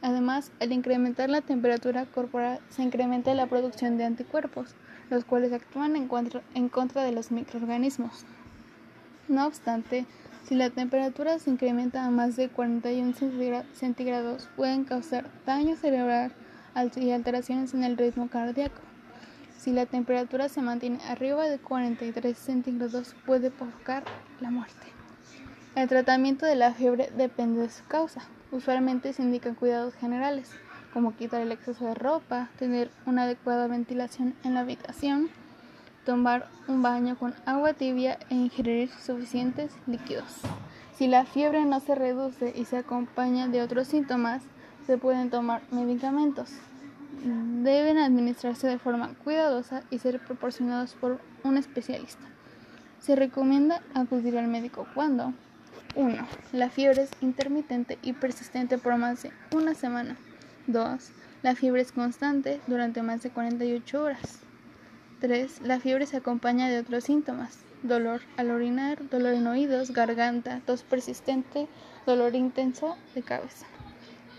Además, 0.00 0.52
al 0.60 0.72
incrementar 0.72 1.28
la 1.28 1.40
temperatura 1.40 2.06
corporal 2.06 2.60
se 2.68 2.82
incrementa 2.82 3.34
la 3.34 3.48
producción 3.48 3.98
de 3.98 4.04
anticuerpos, 4.04 4.74
los 5.10 5.24
cuales 5.24 5.52
actúan 5.52 5.96
en 5.96 6.06
contra, 6.06 7.02
de 7.02 7.12
los 7.12 7.32
microorganismos. 7.32 8.24
No 9.26 9.46
obstante, 9.46 10.06
si 10.48 10.54
la 10.54 10.70
temperatura 10.70 11.38
se 11.38 11.50
incrementa 11.50 12.06
a 12.06 12.10
más 12.10 12.34
de 12.34 12.48
41 12.48 13.12
centígrados, 13.74 14.48
pueden 14.56 14.84
causar 14.84 15.26
daño 15.44 15.76
cerebral 15.76 16.32
y 16.96 17.10
alteraciones 17.10 17.74
en 17.74 17.84
el 17.84 17.98
ritmo 17.98 18.30
cardíaco. 18.30 18.80
Si 19.58 19.72
la 19.72 19.84
temperatura 19.84 20.48
se 20.48 20.62
mantiene 20.62 21.00
arriba 21.06 21.44
de 21.44 21.58
43 21.58 22.38
centígrados, 22.38 23.14
puede 23.26 23.50
provocar 23.50 24.04
la 24.40 24.50
muerte. 24.50 24.86
El 25.74 25.86
tratamiento 25.86 26.46
de 26.46 26.54
la 26.54 26.72
fiebre 26.72 27.10
depende 27.14 27.60
de 27.60 27.68
su 27.68 27.84
causa. 27.84 28.22
Usualmente 28.50 29.12
se 29.12 29.22
indican 29.22 29.54
cuidados 29.54 29.94
generales, 29.96 30.50
como 30.94 31.14
quitar 31.14 31.42
el 31.42 31.52
exceso 31.52 31.84
de 31.84 31.94
ropa, 31.94 32.48
tener 32.58 32.90
una 33.04 33.24
adecuada 33.24 33.66
ventilación 33.66 34.34
en 34.44 34.54
la 34.54 34.60
habitación, 34.60 35.28
tomar 36.08 36.48
un 36.68 36.80
baño 36.80 37.18
con 37.18 37.34
agua 37.44 37.74
tibia 37.74 38.18
e 38.30 38.34
ingerir 38.34 38.88
suficientes 38.88 39.70
líquidos. 39.86 40.38
Si 40.96 41.06
la 41.06 41.26
fiebre 41.26 41.66
no 41.66 41.80
se 41.80 41.94
reduce 41.94 42.50
y 42.56 42.64
se 42.64 42.78
acompaña 42.78 43.46
de 43.46 43.60
otros 43.60 43.88
síntomas, 43.88 44.42
se 44.86 44.96
pueden 44.96 45.28
tomar 45.28 45.60
medicamentos. 45.70 46.48
Deben 47.62 47.98
administrarse 47.98 48.66
de 48.68 48.78
forma 48.78 49.10
cuidadosa 49.22 49.82
y 49.90 49.98
ser 49.98 50.18
proporcionados 50.18 50.94
por 50.94 51.20
un 51.44 51.58
especialista. 51.58 52.24
Se 53.00 53.14
recomienda 53.14 53.82
acudir 53.92 54.38
al 54.38 54.48
médico 54.48 54.86
cuando 54.94 55.34
1. 55.94 56.26
La 56.52 56.70
fiebre 56.70 57.02
es 57.02 57.10
intermitente 57.20 57.98
y 58.00 58.14
persistente 58.14 58.78
por 58.78 58.96
más 58.96 59.24
de 59.24 59.32
una 59.54 59.74
semana. 59.74 60.16
2. 60.68 61.10
La 61.42 61.54
fiebre 61.54 61.82
es 61.82 61.92
constante 61.92 62.62
durante 62.66 63.02
más 63.02 63.22
de 63.22 63.28
48 63.28 64.02
horas. 64.02 64.47
3. 65.20 65.62
La 65.62 65.80
fiebre 65.80 66.06
se 66.06 66.16
acompaña 66.16 66.68
de 66.68 66.78
otros 66.78 67.04
síntomas. 67.04 67.58
Dolor 67.82 68.20
al 68.36 68.50
orinar, 68.50 69.08
dolor 69.08 69.34
en 69.34 69.46
oídos, 69.46 69.92
garganta, 69.92 70.60
tos 70.66 70.82
persistente, 70.82 71.68
dolor 72.06 72.34
intenso 72.34 72.96
de 73.14 73.22
cabeza. 73.22 73.66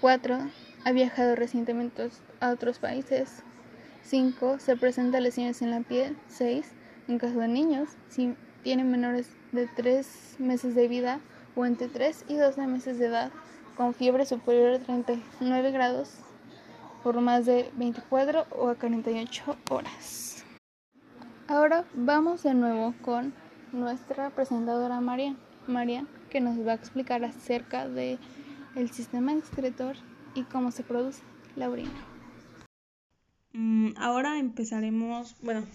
4. 0.01 0.37
Ha 0.85 0.91
viajado 0.91 1.35
recientemente 1.35 2.09
a 2.39 2.51
otros 2.51 2.79
países. 2.79 3.43
5. 4.03 4.59
Se 4.59 4.75
presentan 4.75 5.23
lesiones 5.23 5.61
en 5.61 5.71
la 5.71 5.81
piel. 5.81 6.17
6. 6.27 6.65
En 7.07 7.19
caso 7.19 7.39
de 7.39 7.47
niños, 7.47 7.89
si 8.09 8.35
tienen 8.63 8.91
menores 8.91 9.29
de 9.51 9.67
3 9.67 10.35
meses 10.39 10.75
de 10.75 10.87
vida 10.87 11.19
o 11.55 11.65
entre 11.65 11.87
3 11.87 12.25
y 12.27 12.35
12 12.35 12.67
meses 12.67 12.99
de 12.99 13.07
edad, 13.07 13.31
con 13.75 13.93
fiebre 13.93 14.25
superior 14.25 14.75
a 14.75 14.79
39 14.79 15.71
grados 15.71 16.11
por 17.03 17.19
más 17.21 17.45
de 17.45 17.71
24 17.75 18.47
o 18.51 18.69
a 18.69 18.75
48 18.75 19.55
horas. 19.69 20.28
Ahora 21.49 21.83
vamos 21.95 22.43
de 22.43 22.53
nuevo 22.53 22.93
con 23.01 23.33
nuestra 23.71 24.29
presentadora 24.29 25.01
María. 25.01 25.35
María 25.65 26.05
que 26.29 26.41
nos 26.41 26.59
va 26.59 26.73
a 26.73 26.75
explicar 26.75 27.25
acerca 27.25 27.89
de 27.89 28.19
el 28.75 28.91
sistema 28.91 29.33
excretor 29.33 29.95
y 30.35 30.43
cómo 30.43 30.69
se 30.69 30.83
produce 30.83 31.23
la 31.55 31.71
orina. 31.71 31.89
Mm, 33.53 33.93
ahora 33.97 34.37
empezaremos, 34.37 35.37
bueno, 35.41 35.65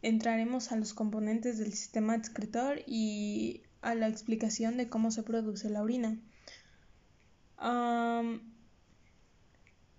entraremos 0.00 0.70
a 0.70 0.76
los 0.76 0.94
componentes 0.94 1.58
del 1.58 1.72
sistema 1.72 2.14
excretor 2.14 2.82
y 2.86 3.62
a 3.82 3.96
la 3.96 4.06
explicación 4.06 4.76
de 4.76 4.88
cómo 4.88 5.10
se 5.10 5.24
produce 5.24 5.68
la 5.68 5.82
orina. 5.82 6.16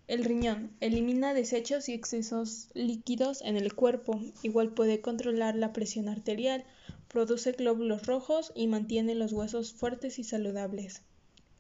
El 0.08 0.24
riñón 0.24 0.76
elimina 0.80 1.34
desechos 1.34 1.90
y 1.90 1.94
excesos 1.94 2.70
líquidos 2.74 3.42
en 3.42 3.58
el 3.58 3.74
cuerpo, 3.74 4.20
igual 4.42 4.74
puede 4.74 5.02
controlar 5.02 5.56
la 5.56 5.74
presión 5.74 6.10
arterial, 6.10 6.66
produce 7.08 7.52
glóbulos 7.52 8.06
rojos 8.06 8.52
y 8.56 8.68
mantiene 8.68 9.16
los 9.16 9.34
huesos 9.34 9.74
fuertes 9.74 10.20
y 10.20 10.24
saludables. 10.24 11.02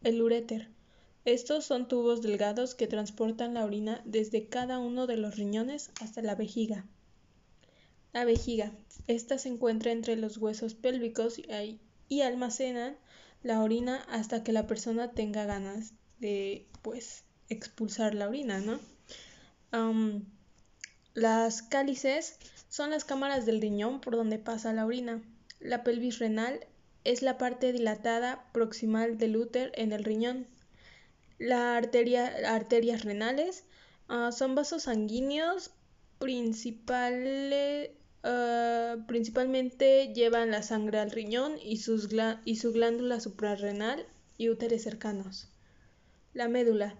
El 0.03 0.21
uréter 0.21 0.69
estos 1.27 1.65
son 1.65 1.89
tubos 1.89 2.21
delgados 2.21 2.73
que 2.73 2.88
transportan 2.88 3.53
la 3.53 3.65
orina 3.65 4.01
desde 4.05 4.47
cada 4.47 4.79
uno 4.79 5.07
de 5.07 5.17
los 5.17 5.36
riñones 5.36 5.91
hasta 5.99 6.21
la 6.21 6.36
vejiga. 6.36 6.86
La 8.13 8.23
vejiga. 8.23 8.71
Esta 9.07 9.38
se 9.38 9.49
encuentra 9.49 9.91
entre 9.91 10.15
los 10.15 10.38
huesos 10.38 10.73
pélvicos 10.73 11.41
y, 12.07 12.21
almacenan 12.21 12.95
la 13.43 13.62
orina 13.62 14.05
hasta 14.07 14.41
que 14.41 14.53
la 14.53 14.67
persona 14.67 15.12
tenga 15.12 15.43
ganas 15.43 15.91
de, 16.19 16.65
pues, 16.81 17.25
expulsar 17.49 18.13
la 18.15 18.27
orina, 18.27 18.60
¿no? 18.60 18.79
las 21.13 21.62
cálices 21.62 22.38
son 22.69 22.91
las 22.91 23.03
cámaras 23.03 23.45
del 23.45 23.62
riñón 23.62 24.01
por 24.01 24.15
donde 24.15 24.39
pasa 24.39 24.73
la 24.73 24.86
orina. 24.86 25.21
La 25.60 25.83
pelvis 25.83 26.19
renal 26.19 26.65
es 27.03 27.21
la 27.21 27.38
parte 27.38 27.71
dilatada 27.71 28.43
proximal 28.51 29.17
del 29.17 29.38
útero 29.38 29.71
en 29.75 29.93
el 29.93 30.03
riñón. 30.03 30.45
La 31.39 31.77
arteria, 31.77 32.53
arterias 32.53 33.03
renales 33.03 33.63
ah, 34.10 34.31
son 34.31 34.55
vasos 34.55 34.83
sanguíneos 34.83 35.71
principales, 36.19 37.91
ah, 38.23 38.97
principalmente 39.07 40.13
llevan 40.13 40.51
la 40.51 40.63
sangre 40.63 40.99
al 40.99 41.12
riñón 41.12 41.57
y, 41.63 41.77
sus 41.77 42.10
y 42.43 42.55
su 42.57 42.73
glándula 42.73 43.19
suprarrenal 43.19 44.05
y 44.38 44.49
úteres 44.49 44.83
cercanos. 44.83 45.47
La 46.33 46.47
médula. 46.47 46.95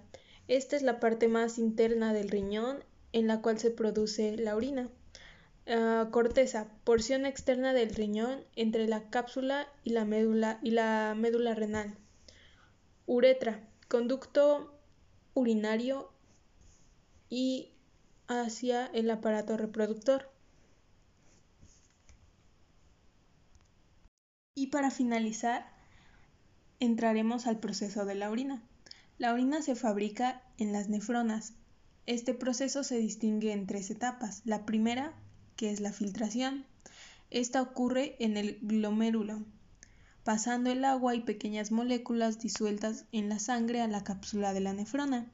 Esta 0.48 0.76
es 0.76 0.82
la 0.82 1.00
parte 1.00 1.28
más 1.28 1.58
interna 1.58 2.14
del 2.14 2.30
riñón 2.30 2.84
en 3.12 3.28
la 3.28 3.42
cual 3.42 3.60
se 3.60 3.72
produce 3.72 4.38
la 4.38 4.56
orina. 4.56 4.90
Ah, 5.68 6.08
corteza, 6.12 6.68
porción 6.86 7.26
externa 7.26 7.74
del 7.74 7.94
riñón 7.94 8.46
entre 8.56 8.88
la 8.88 9.10
cápsula 9.10 9.68
y 9.84 9.90
la 9.90 10.06
médula 10.06 10.60
y 10.64 10.72
la 10.72 11.14
médula 11.18 11.56
renal. 11.56 11.98
Uretra, 13.06 13.68
conducto 13.90 14.74
urinario 15.34 16.10
y 17.30 17.74
hacia 18.28 18.86
el 18.88 19.10
aparato 19.12 19.58
reproductor. 19.58 20.30
Y 24.56 24.68
para 24.68 24.90
finalizar, 24.90 25.70
entraremos 26.80 27.46
al 27.46 27.60
proceso 27.60 28.06
de 28.06 28.16
la 28.16 28.32
orina. 28.32 28.64
La 29.20 29.34
orina 29.34 29.64
se 29.64 29.74
fabrica 29.74 30.44
en 30.60 30.72
las 30.72 30.90
nefronas. 30.90 31.54
Este 32.06 32.36
proceso 32.36 32.84
se 32.84 33.00
distingue 33.00 33.52
en 33.52 33.66
tres 33.66 33.90
etapas. 33.90 34.44
La 34.46 34.64
primera, 34.64 35.14
que 35.56 35.72
es 35.72 35.80
la 35.80 35.92
filtración. 35.92 36.66
Esta 37.32 37.64
ocurre 37.64 38.16
en 38.20 38.38
el 38.38 38.60
glomérulo, 38.62 39.44
pasando 40.24 40.72
el 40.72 40.86
agua 40.86 41.16
y 41.16 41.22
pequeñas 41.22 41.72
moléculas 41.72 42.40
disueltas 42.40 43.06
en 43.12 43.28
la 43.28 43.40
sangre 43.40 43.82
a 43.82 43.88
la 43.88 44.04
cápsula 44.04 44.54
de 44.54 44.60
la 44.60 44.74
nefrona. 44.74 45.32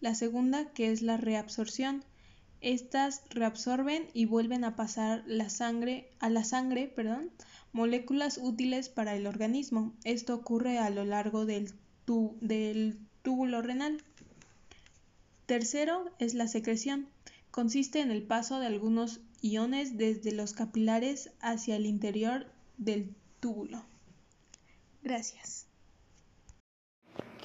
La 0.00 0.14
segunda, 0.14 0.72
que 0.72 0.92
es 0.92 1.02
la 1.02 1.16
reabsorción. 1.16 2.04
Estas 2.60 3.22
reabsorben 3.30 4.06
y 4.14 4.26
vuelven 4.26 4.62
a 4.62 4.76
pasar 4.76 5.24
la 5.26 5.50
sangre, 5.50 6.08
a 6.20 6.30
la 6.30 6.44
sangre 6.44 6.86
perdón, 6.86 7.32
moléculas 7.72 8.38
útiles 8.38 8.88
para 8.88 9.16
el 9.16 9.26
organismo. 9.26 9.92
Esto 10.04 10.36
ocurre 10.36 10.78
a 10.78 10.88
lo 10.88 11.04
largo 11.04 11.46
del, 11.46 11.74
del 12.40 13.00
túbulo 13.24 13.62
renal. 13.62 14.04
Tercero 15.46 16.04
es 16.20 16.34
la 16.34 16.46
secreción. 16.46 17.08
Consiste 17.50 18.00
en 18.00 18.10
el 18.10 18.22
paso 18.22 18.60
de 18.60 18.66
algunos 18.66 19.20
iones 19.40 19.96
desde 19.96 20.30
los 20.30 20.52
capilares 20.52 21.30
hacia 21.40 21.76
el 21.76 21.86
interior 21.86 22.46
del 22.76 23.14
túbulo. 23.40 23.82
Gracias. 25.02 25.66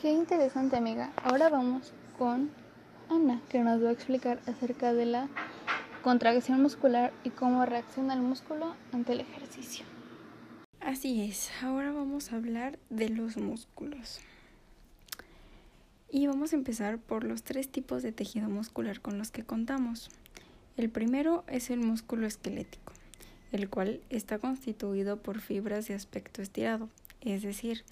Qué 0.02 0.12
interesante 0.12 0.76
amiga. 0.76 1.14
Ahora 1.24 1.50
vamos 1.50 1.94
con 2.18 2.52
Ana, 3.10 3.42
que 3.50 3.60
nos 3.60 3.84
va 3.84 3.90
a 3.90 3.94
explicar 3.94 4.42
acerca 4.48 4.94
de 4.94 5.06
la 5.06 5.30
contracción 6.04 6.62
muscular 6.62 7.14
y 7.24 7.30
cómo 7.30 7.66
reacciona 7.66 8.14
el 8.14 8.22
músculo 8.22 8.76
ante 8.92 9.14
el 9.14 9.22
ejercicio. 9.22 9.86
Así 10.82 11.22
es, 11.22 11.50
ahora 11.62 11.92
vamos 11.92 12.32
a 12.32 12.38
hablar 12.38 12.80
de 12.90 13.10
los 13.10 13.38
músculos. 13.38 14.20
Y 16.12 16.26
vamos 16.26 16.54
a 16.54 16.56
empezar 16.56 16.98
por 16.98 17.24
los 17.24 17.44
tres 17.44 17.70
tipos 17.70 18.02
de 18.02 18.12
tejido 18.12 18.50
muscular 18.50 19.00
con 19.00 19.20
los 19.20 19.30
que 19.30 19.44
contamos. 19.44 20.10
El 20.76 20.90
primero 20.90 21.44
es 21.48 21.70
el 21.70 21.82
músculo 21.82 22.26
esquelético, 22.26 22.94
el 23.52 23.70
cual 23.70 24.02
está 24.10 24.40
constituido 24.40 25.18
por 25.18 25.40
fibras 25.40 25.88
de 25.88 25.94
aspecto 25.94 26.42
estirado, 26.42 26.90
es 27.22 27.44
decir, 27.44 27.84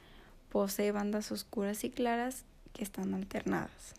posee 0.52 0.92
bandas 0.92 1.32
oscuras 1.32 1.84
y 1.84 1.92
claras 1.92 2.44
que 2.74 2.84
están 2.84 3.14
alternadas. 3.14 3.94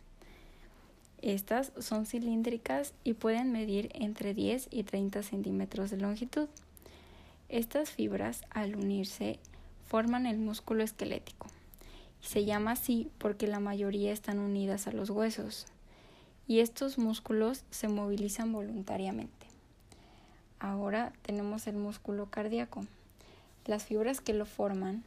Estas 1.23 1.73
son 1.79 2.07
cilíndricas 2.07 2.95
y 3.05 3.15
pueden 3.15 3.53
medir 3.53 3.91
entre 3.95 4.35
10 4.35 4.69
y 4.73 4.83
30 4.83 5.23
centímetros 5.23 5.91
de 5.91 5.99
longitud. 5.99 6.49
Estas 7.49 7.91
fibras, 7.91 8.43
al 8.51 8.75
unirse, 8.75 9.39
forman 9.87 10.27
el 10.27 10.39
músculo 10.39 10.83
esquelético. 10.83 11.47
Se 12.21 12.45
llama 12.45 12.73
así 12.73 13.11
porque 13.19 13.47
la 13.47 13.61
mayoría 13.61 14.13
están 14.13 14.39
unidas 14.39 14.87
a 14.87 14.93
los 14.93 15.11
huesos. 15.11 15.67
Y 16.47 16.61
estos 16.61 16.99
músculos 16.99 17.65
se 17.71 17.89
movilizan 17.89 18.53
voluntariamente. 18.53 19.47
Ahora 20.61 21.13
tenemos 21.23 21.67
el 21.67 21.77
músculo 21.77 22.27
cardíaco. 22.31 22.85
Las 23.67 23.85
fibras 23.85 24.21
que 24.21 24.33
lo 24.33 24.47
forman, 24.47 25.05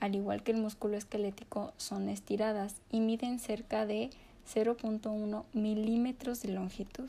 al 0.00 0.14
igual 0.14 0.42
que 0.42 0.52
el 0.52 0.58
músculo 0.58 0.96
esquelético, 0.96 1.72
son 1.76 2.08
estiradas 2.08 2.76
y 2.90 3.00
miden 3.00 3.38
cerca 3.38 3.84
de 3.84 4.10
0.1 4.52 5.44
milímetros 5.52 6.40
de 6.42 6.48
longitud. 6.48 7.08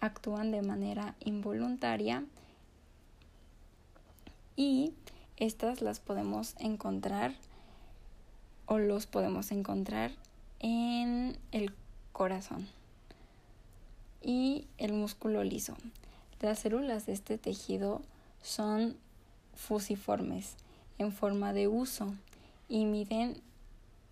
Actúan 0.00 0.50
de 0.50 0.62
manera 0.62 1.14
involuntaria 1.20 2.24
y 4.56 4.92
estas 5.36 5.80
las 5.80 5.98
podemos 6.00 6.54
encontrar 6.58 7.34
o 8.66 8.78
los 8.78 9.06
podemos 9.06 9.52
encontrar 9.52 10.12
en 10.60 11.36
el 11.52 11.72
corazón 12.12 12.66
y 14.22 14.66
el 14.78 14.92
músculo 14.92 15.44
liso. 15.44 15.76
Las 16.40 16.60
células 16.60 17.06
de 17.06 17.12
este 17.12 17.38
tejido 17.38 18.00
son 18.42 18.96
fusiformes 19.54 20.56
en 20.98 21.12
forma 21.12 21.52
de 21.52 21.68
uso 21.68 22.12
y 22.68 22.84
miden 22.84 23.40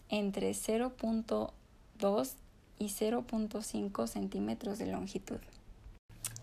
entre 0.08 0.50
0.2 0.50 2.32
y 2.78 2.86
0.5 2.86 4.06
centímetros 4.06 4.78
de 4.78 4.86
longitud. 4.86 5.38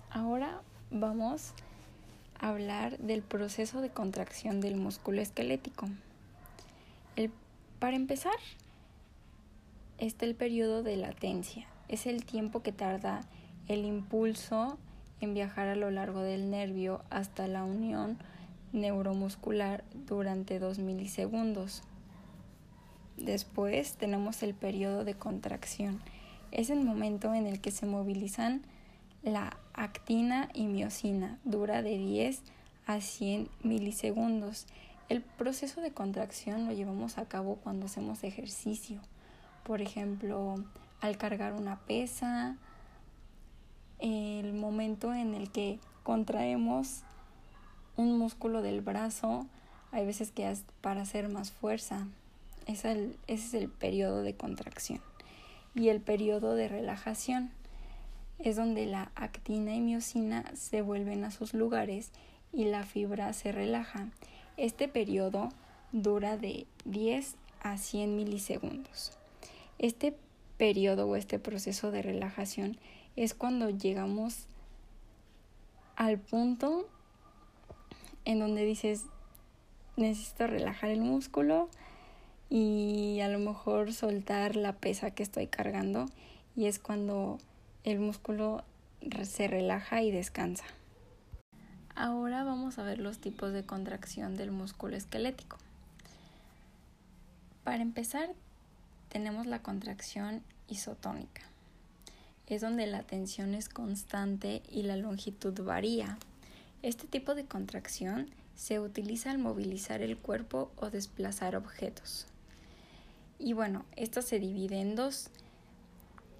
Ahora 0.10 0.62
vamos 0.90 1.52
a 2.40 2.50
hablar 2.50 2.98
del 2.98 3.22
proceso 3.22 3.82
de 3.82 3.90
contracción 3.90 4.62
del 4.62 4.76
músculo 4.76 5.22
esquelético. 5.22 5.88
Para 7.80 7.96
empezar, 7.96 8.36
está 9.98 10.26
el 10.26 10.36
periodo 10.36 10.84
de 10.84 10.98
latencia. 10.98 11.68
Es 11.88 12.06
el 12.06 12.26
tiempo 12.26 12.62
que 12.62 12.72
tarda 12.72 13.22
el 13.68 13.86
impulso 13.86 14.78
en 15.22 15.34
viajar 15.34 15.68
a 15.68 15.76
lo 15.76 15.90
largo 15.92 16.22
del 16.22 16.50
nervio 16.50 17.02
hasta 17.10 17.48
la 17.48 17.64
unión 17.64 18.18
neuromuscular 18.74 19.84
durante 20.08 20.60
2 20.60 20.80
milisegundos. 20.80 21.82
Después 23.18 23.96
tenemos 23.96 24.44
el 24.44 24.54
periodo 24.54 25.04
de 25.04 25.14
contracción. 25.14 26.02
Es 26.52 26.70
el 26.70 26.82
momento 26.82 27.34
en 27.34 27.48
el 27.48 27.62
que 27.62 27.72
se 27.72 27.86
movilizan 27.86 28.62
la 29.24 29.58
actina 29.74 30.50
y 30.54 30.68
miocina 30.68 31.38
dura 31.44 31.82
de 31.82 31.98
10 31.98 32.42
a 32.86 33.02
100 33.02 33.50
milisegundos. 33.64 34.68
El 35.10 35.24
proceso 35.24 35.82
de 35.82 35.92
contracción 35.92 36.68
lo 36.68 36.72
llevamos 36.72 37.18
a 37.18 37.26
cabo 37.26 37.56
cuando 37.56 37.88
hacemos 37.88 38.24
ejercicio. 38.24 39.02
Por 39.64 39.82
ejemplo, 39.82 40.64
al 41.02 41.18
cargar 41.18 41.54
una 41.54 41.80
pesa, 41.80 42.58
el 43.98 44.54
momento 44.54 45.12
en 45.16 45.34
el 45.34 45.52
que 45.52 45.80
contraemos 46.04 47.02
un 47.98 48.20
músculo 48.20 48.62
del 48.62 48.82
brazo, 48.82 49.48
hay 49.92 50.06
veces 50.06 50.32
que 50.32 50.48
es 50.48 50.64
para 50.82 51.02
hacer 51.02 51.28
más 51.28 51.52
fuerza. 51.52 52.08
ese 52.68 53.10
es 53.26 53.56
el 53.56 53.68
periodo 53.68 54.22
de 54.22 54.36
contracción. 54.36 55.02
Y 55.74 55.90
el 55.90 56.02
periodo 56.02 56.54
de 56.54 56.68
relajación 56.68 57.50
es 58.38 58.56
donde 58.56 58.86
la 58.86 59.12
actina 59.16 59.74
y 59.74 59.82
miocina 59.82 60.46
se 60.54 60.84
vuelven 60.84 61.24
a 61.24 61.32
sus 61.32 61.56
lugares 61.56 62.12
y 62.54 62.66
la 62.66 62.84
fibra 62.84 63.34
se 63.34 63.52
relaja. 63.52 64.08
Este 64.60 64.90
periodo 64.90 65.48
dura 65.94 66.36
de 66.36 66.68
10 66.84 67.36
a 67.62 67.78
100 67.78 68.18
milisegundos. 68.18 69.14
Este 69.78 70.14
periodo 70.58 71.08
o 71.08 71.16
este 71.16 71.40
proceso 71.40 71.92
de 71.92 72.02
relajación 72.02 72.78
es 73.16 73.34
cuando 73.34 73.70
llegamos 73.70 74.48
al 75.96 76.20
punto 76.20 76.90
en 78.26 78.40
donde 78.40 78.66
dices 78.66 79.06
necesito 79.96 80.46
relajar 80.46 80.90
el 80.90 81.00
músculo 81.00 81.70
y 82.50 83.22
a 83.22 83.30
lo 83.30 83.40
mejor 83.40 83.94
soltar 83.94 84.58
la 84.58 84.74
pesa 84.74 85.12
que 85.12 85.24
estoy 85.24 85.48
cargando 85.48 86.08
y 86.58 86.66
es 86.66 86.80
cuando 86.80 87.38
el 87.86 88.02
músculo 88.02 88.66
se 89.24 89.48
relaja 89.48 90.02
y 90.02 90.12
descansa. 90.12 90.66
Ahora 92.02 92.46
vamos 92.46 92.80
a 92.80 92.84
ver 92.84 92.98
los 92.98 93.18
tipos 93.18 93.52
de 93.52 93.66
contracción 93.66 94.38
del 94.38 94.52
músculo 94.52 94.96
esquelético. 94.96 95.58
Para 97.66 97.82
empezar, 97.82 98.30
tenemos 99.10 99.48
la 99.48 99.62
contracción 99.62 100.42
isotónica. 100.70 101.42
Es 102.48 102.62
donde 102.62 102.88
la 102.88 103.04
tensión 103.04 103.54
es 103.54 103.68
constante 103.68 104.64
y 104.72 104.84
la 104.84 104.96
longitud 104.96 105.54
varía. 105.62 106.18
Este 106.84 107.06
tipo 107.06 107.36
de 107.36 107.44
contracción 107.44 108.30
se 108.56 108.80
utiliza 108.80 109.32
al 109.32 109.40
movilizar 109.40 110.02
el 110.02 110.16
cuerpo 110.16 110.72
o 110.78 110.90
desplazar 110.90 111.58
objetos. 111.58 112.28
Y 113.40 113.52
bueno, 113.52 113.84
esto 113.98 114.22
se 114.22 114.40
divide 114.40 114.80
en 114.80 114.96
dos 114.96 115.32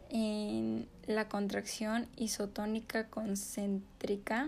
en 0.10 0.88
la 1.06 1.28
contracción 1.28 2.08
isotónica 2.16 3.08
concéntrica, 3.08 4.48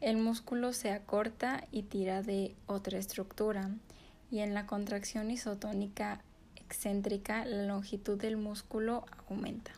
el 0.00 0.16
músculo 0.16 0.72
se 0.72 0.92
acorta 0.92 1.66
y 1.70 1.82
tira 1.82 2.22
de 2.22 2.54
otra 2.66 2.98
estructura. 2.98 3.70
Y 4.30 4.40
en 4.40 4.54
la 4.54 4.66
contracción 4.66 5.30
isotónica 5.30 6.22
excéntrica, 6.56 7.44
la 7.44 7.64
longitud 7.64 8.18
del 8.18 8.36
músculo 8.36 9.04
aumenta. 9.28 9.72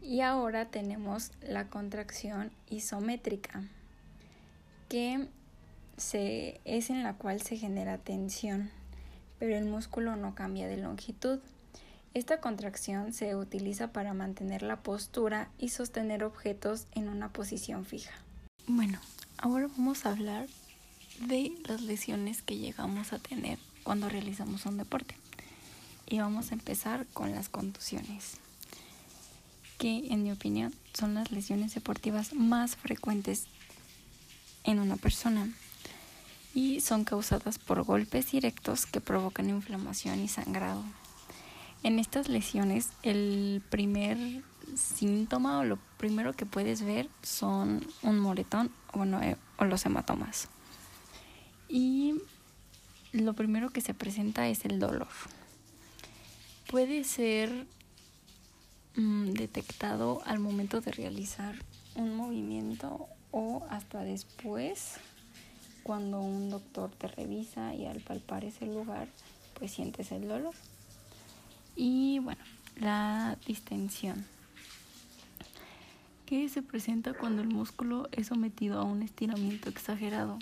Y 0.00 0.20
ahora 0.20 0.66
tenemos 0.66 1.32
la 1.42 1.68
contracción 1.68 2.52
isométrica, 2.68 3.62
que 4.88 5.26
es 6.64 6.90
en 6.90 7.02
la 7.02 7.14
cual 7.14 7.42
se 7.42 7.56
genera 7.56 7.98
tensión, 7.98 8.70
pero 9.38 9.56
el 9.56 9.64
músculo 9.64 10.14
no 10.14 10.34
cambia 10.36 10.68
de 10.68 10.76
longitud. 10.76 11.40
Esta 12.14 12.40
contracción 12.40 13.12
se 13.12 13.34
utiliza 13.34 13.92
para 13.92 14.14
mantener 14.14 14.62
la 14.62 14.82
postura 14.82 15.50
y 15.58 15.70
sostener 15.70 16.22
objetos 16.22 16.86
en 16.92 17.08
una 17.08 17.32
posición 17.32 17.84
fija. 17.84 18.12
Bueno, 18.70 18.98
ahora 19.38 19.66
vamos 19.78 20.04
a 20.04 20.10
hablar 20.10 20.46
de 21.20 21.52
las 21.66 21.80
lesiones 21.80 22.42
que 22.42 22.58
llegamos 22.58 23.14
a 23.14 23.18
tener 23.18 23.58
cuando 23.82 24.10
realizamos 24.10 24.66
un 24.66 24.76
deporte. 24.76 25.16
Y 26.06 26.18
vamos 26.18 26.50
a 26.50 26.54
empezar 26.54 27.06
con 27.14 27.34
las 27.34 27.48
contusiones, 27.48 28.36
que 29.78 30.08
en 30.10 30.22
mi 30.22 30.32
opinión 30.32 30.74
son 30.92 31.14
las 31.14 31.32
lesiones 31.32 31.74
deportivas 31.74 32.34
más 32.34 32.76
frecuentes 32.76 33.46
en 34.64 34.80
una 34.80 34.96
persona 34.96 35.50
y 36.54 36.82
son 36.82 37.04
causadas 37.04 37.58
por 37.58 37.84
golpes 37.84 38.32
directos 38.32 38.84
que 38.84 39.00
provocan 39.00 39.48
inflamación 39.48 40.20
y 40.20 40.28
sangrado. 40.28 40.84
En 41.82 41.98
estas 41.98 42.28
lesiones, 42.28 42.90
el 43.02 43.62
primer 43.70 44.42
síntoma 44.76 45.60
o 45.60 45.64
lo 45.64 45.78
primero 45.96 46.32
que 46.32 46.46
puedes 46.46 46.82
ver 46.82 47.08
son 47.22 47.86
un 48.02 48.18
moretón 48.18 48.70
eh, 49.22 49.36
o 49.58 49.64
los 49.64 49.84
hematomas. 49.86 50.48
Y 51.68 52.14
lo 53.12 53.34
primero 53.34 53.70
que 53.70 53.80
se 53.80 53.94
presenta 53.94 54.48
es 54.48 54.64
el 54.64 54.78
dolor. 54.78 55.08
Puede 56.70 57.04
ser 57.04 57.66
mm, 58.96 59.30
detectado 59.32 60.22
al 60.24 60.38
momento 60.38 60.80
de 60.80 60.92
realizar 60.92 61.54
un 61.94 62.14
movimiento 62.14 63.06
o 63.30 63.66
hasta 63.70 64.02
después 64.02 64.94
cuando 65.82 66.20
un 66.20 66.50
doctor 66.50 66.90
te 66.90 67.08
revisa 67.08 67.74
y 67.74 67.86
al 67.86 68.00
palpar 68.00 68.44
ese 68.44 68.66
lugar 68.66 69.08
pues 69.54 69.72
sientes 69.72 70.12
el 70.12 70.28
dolor. 70.28 70.54
Y 71.76 72.18
bueno, 72.20 72.42
la 72.76 73.36
distensión 73.46 74.26
que 76.28 76.46
se 76.50 76.60
presenta 76.60 77.14
cuando 77.14 77.40
el 77.40 77.48
músculo 77.48 78.06
es 78.12 78.26
sometido 78.26 78.78
a 78.78 78.84
un 78.84 79.00
estiramiento 79.00 79.70
exagerado, 79.70 80.38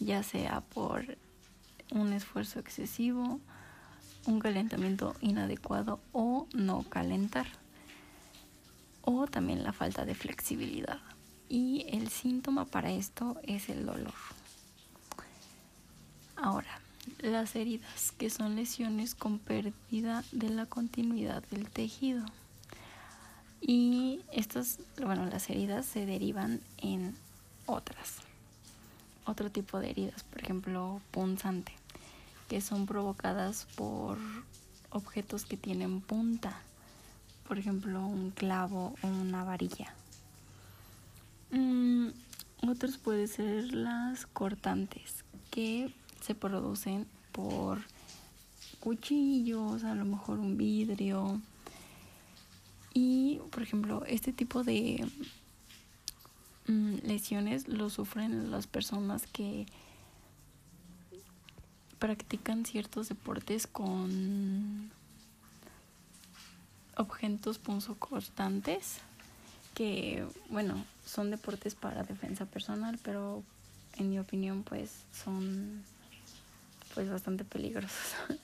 ya 0.00 0.24
sea 0.24 0.62
por 0.62 1.16
un 1.92 2.12
esfuerzo 2.12 2.58
excesivo, 2.58 3.38
un 4.26 4.40
calentamiento 4.40 5.14
inadecuado 5.20 6.00
o 6.10 6.48
no 6.54 6.82
calentar, 6.82 7.46
o 9.02 9.28
también 9.28 9.62
la 9.62 9.72
falta 9.72 10.04
de 10.04 10.16
flexibilidad. 10.16 10.98
Y 11.48 11.86
el 11.90 12.08
síntoma 12.08 12.64
para 12.64 12.90
esto 12.90 13.36
es 13.44 13.68
el 13.68 13.86
dolor. 13.86 14.14
Ahora, 16.34 16.80
las 17.20 17.54
heridas, 17.54 18.10
que 18.18 18.28
son 18.28 18.56
lesiones 18.56 19.14
con 19.14 19.38
pérdida 19.38 20.24
de 20.32 20.50
la 20.50 20.66
continuidad 20.66 21.44
del 21.44 21.70
tejido. 21.70 22.26
Y 23.60 24.20
estas, 24.32 24.78
bueno, 25.02 25.26
las 25.26 25.50
heridas 25.50 25.86
se 25.86 26.06
derivan 26.06 26.60
en 26.78 27.16
otras. 27.66 28.16
Otro 29.24 29.50
tipo 29.50 29.78
de 29.78 29.90
heridas, 29.90 30.22
por 30.24 30.42
ejemplo, 30.42 31.00
punzante, 31.10 31.72
que 32.48 32.60
son 32.60 32.86
provocadas 32.86 33.66
por 33.76 34.18
objetos 34.90 35.44
que 35.44 35.56
tienen 35.56 36.00
punta, 36.00 36.60
por 37.46 37.58
ejemplo, 37.58 38.06
un 38.06 38.30
clavo 38.30 38.94
o 39.02 39.06
una 39.06 39.44
varilla. 39.44 39.92
Mm, 41.50 42.08
otros 42.68 42.98
pueden 42.98 43.28
ser 43.28 43.72
las 43.72 44.26
cortantes, 44.26 45.24
que 45.50 45.94
se 46.20 46.34
producen 46.34 47.06
por 47.32 47.80
cuchillos, 48.80 49.84
a 49.84 49.94
lo 49.94 50.04
mejor 50.04 50.38
un 50.38 50.56
vidrio. 50.56 51.40
Y, 53.00 53.40
por 53.52 53.62
ejemplo, 53.62 54.02
este 54.06 54.32
tipo 54.32 54.64
de 54.64 55.06
mm, 56.66 56.94
lesiones 57.04 57.68
lo 57.68 57.90
sufren 57.90 58.50
las 58.50 58.66
personas 58.66 59.24
que 59.28 59.66
practican 62.00 62.64
ciertos 62.64 63.08
deportes 63.08 63.68
con 63.68 64.90
objetos 66.96 67.58
punzocortantes 67.58 68.98
que 69.74 70.26
bueno 70.48 70.84
son 71.04 71.30
deportes 71.30 71.76
para 71.76 72.02
defensa 72.02 72.46
personal 72.46 72.98
pero 73.04 73.44
en 73.96 74.10
mi 74.10 74.18
opinión 74.18 74.64
pues 74.64 75.04
son 75.12 75.84
pues 76.94 77.10
bastante 77.10 77.44
peligrosos. 77.44 78.14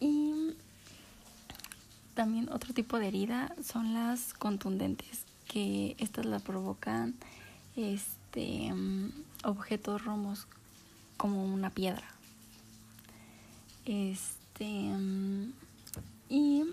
y 0.00 0.54
también 2.20 2.50
otro 2.52 2.74
tipo 2.74 2.98
de 2.98 3.08
herida 3.08 3.54
son 3.66 3.94
las 3.94 4.34
contundentes, 4.34 5.24
que 5.48 5.96
estas 5.98 6.26
las 6.26 6.42
provocan 6.42 7.14
este 7.76 8.70
objetos 9.42 10.04
romos 10.04 10.46
como 11.16 11.42
una 11.42 11.70
piedra. 11.70 12.06
Este 13.86 14.90
y 16.28 16.64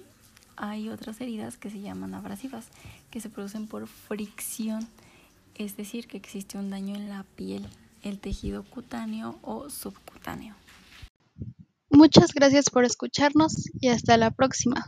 hay 0.57 0.89
otras 0.89 1.21
heridas 1.21 1.55
que 1.55 1.69
se 1.69 1.79
llaman 1.79 2.13
abrasivas, 2.13 2.65
que 3.09 3.21
se 3.21 3.29
producen 3.29 3.67
por 3.67 3.87
fricción, 3.87 4.85
es 5.55 5.77
decir, 5.77 6.07
que 6.07 6.17
existe 6.17 6.57
un 6.57 6.69
daño 6.69 6.93
en 6.93 7.07
la 7.07 7.23
piel 7.37 7.65
el 8.03 8.19
tejido 8.19 8.63
cutáneo 8.63 9.39
o 9.43 9.69
subcutáneo. 9.69 10.55
Muchas 11.89 12.33
gracias 12.33 12.69
por 12.69 12.83
escucharnos 12.83 13.69
y 13.79 13.87
hasta 13.87 14.17
la 14.17 14.31
próxima. 14.31 14.83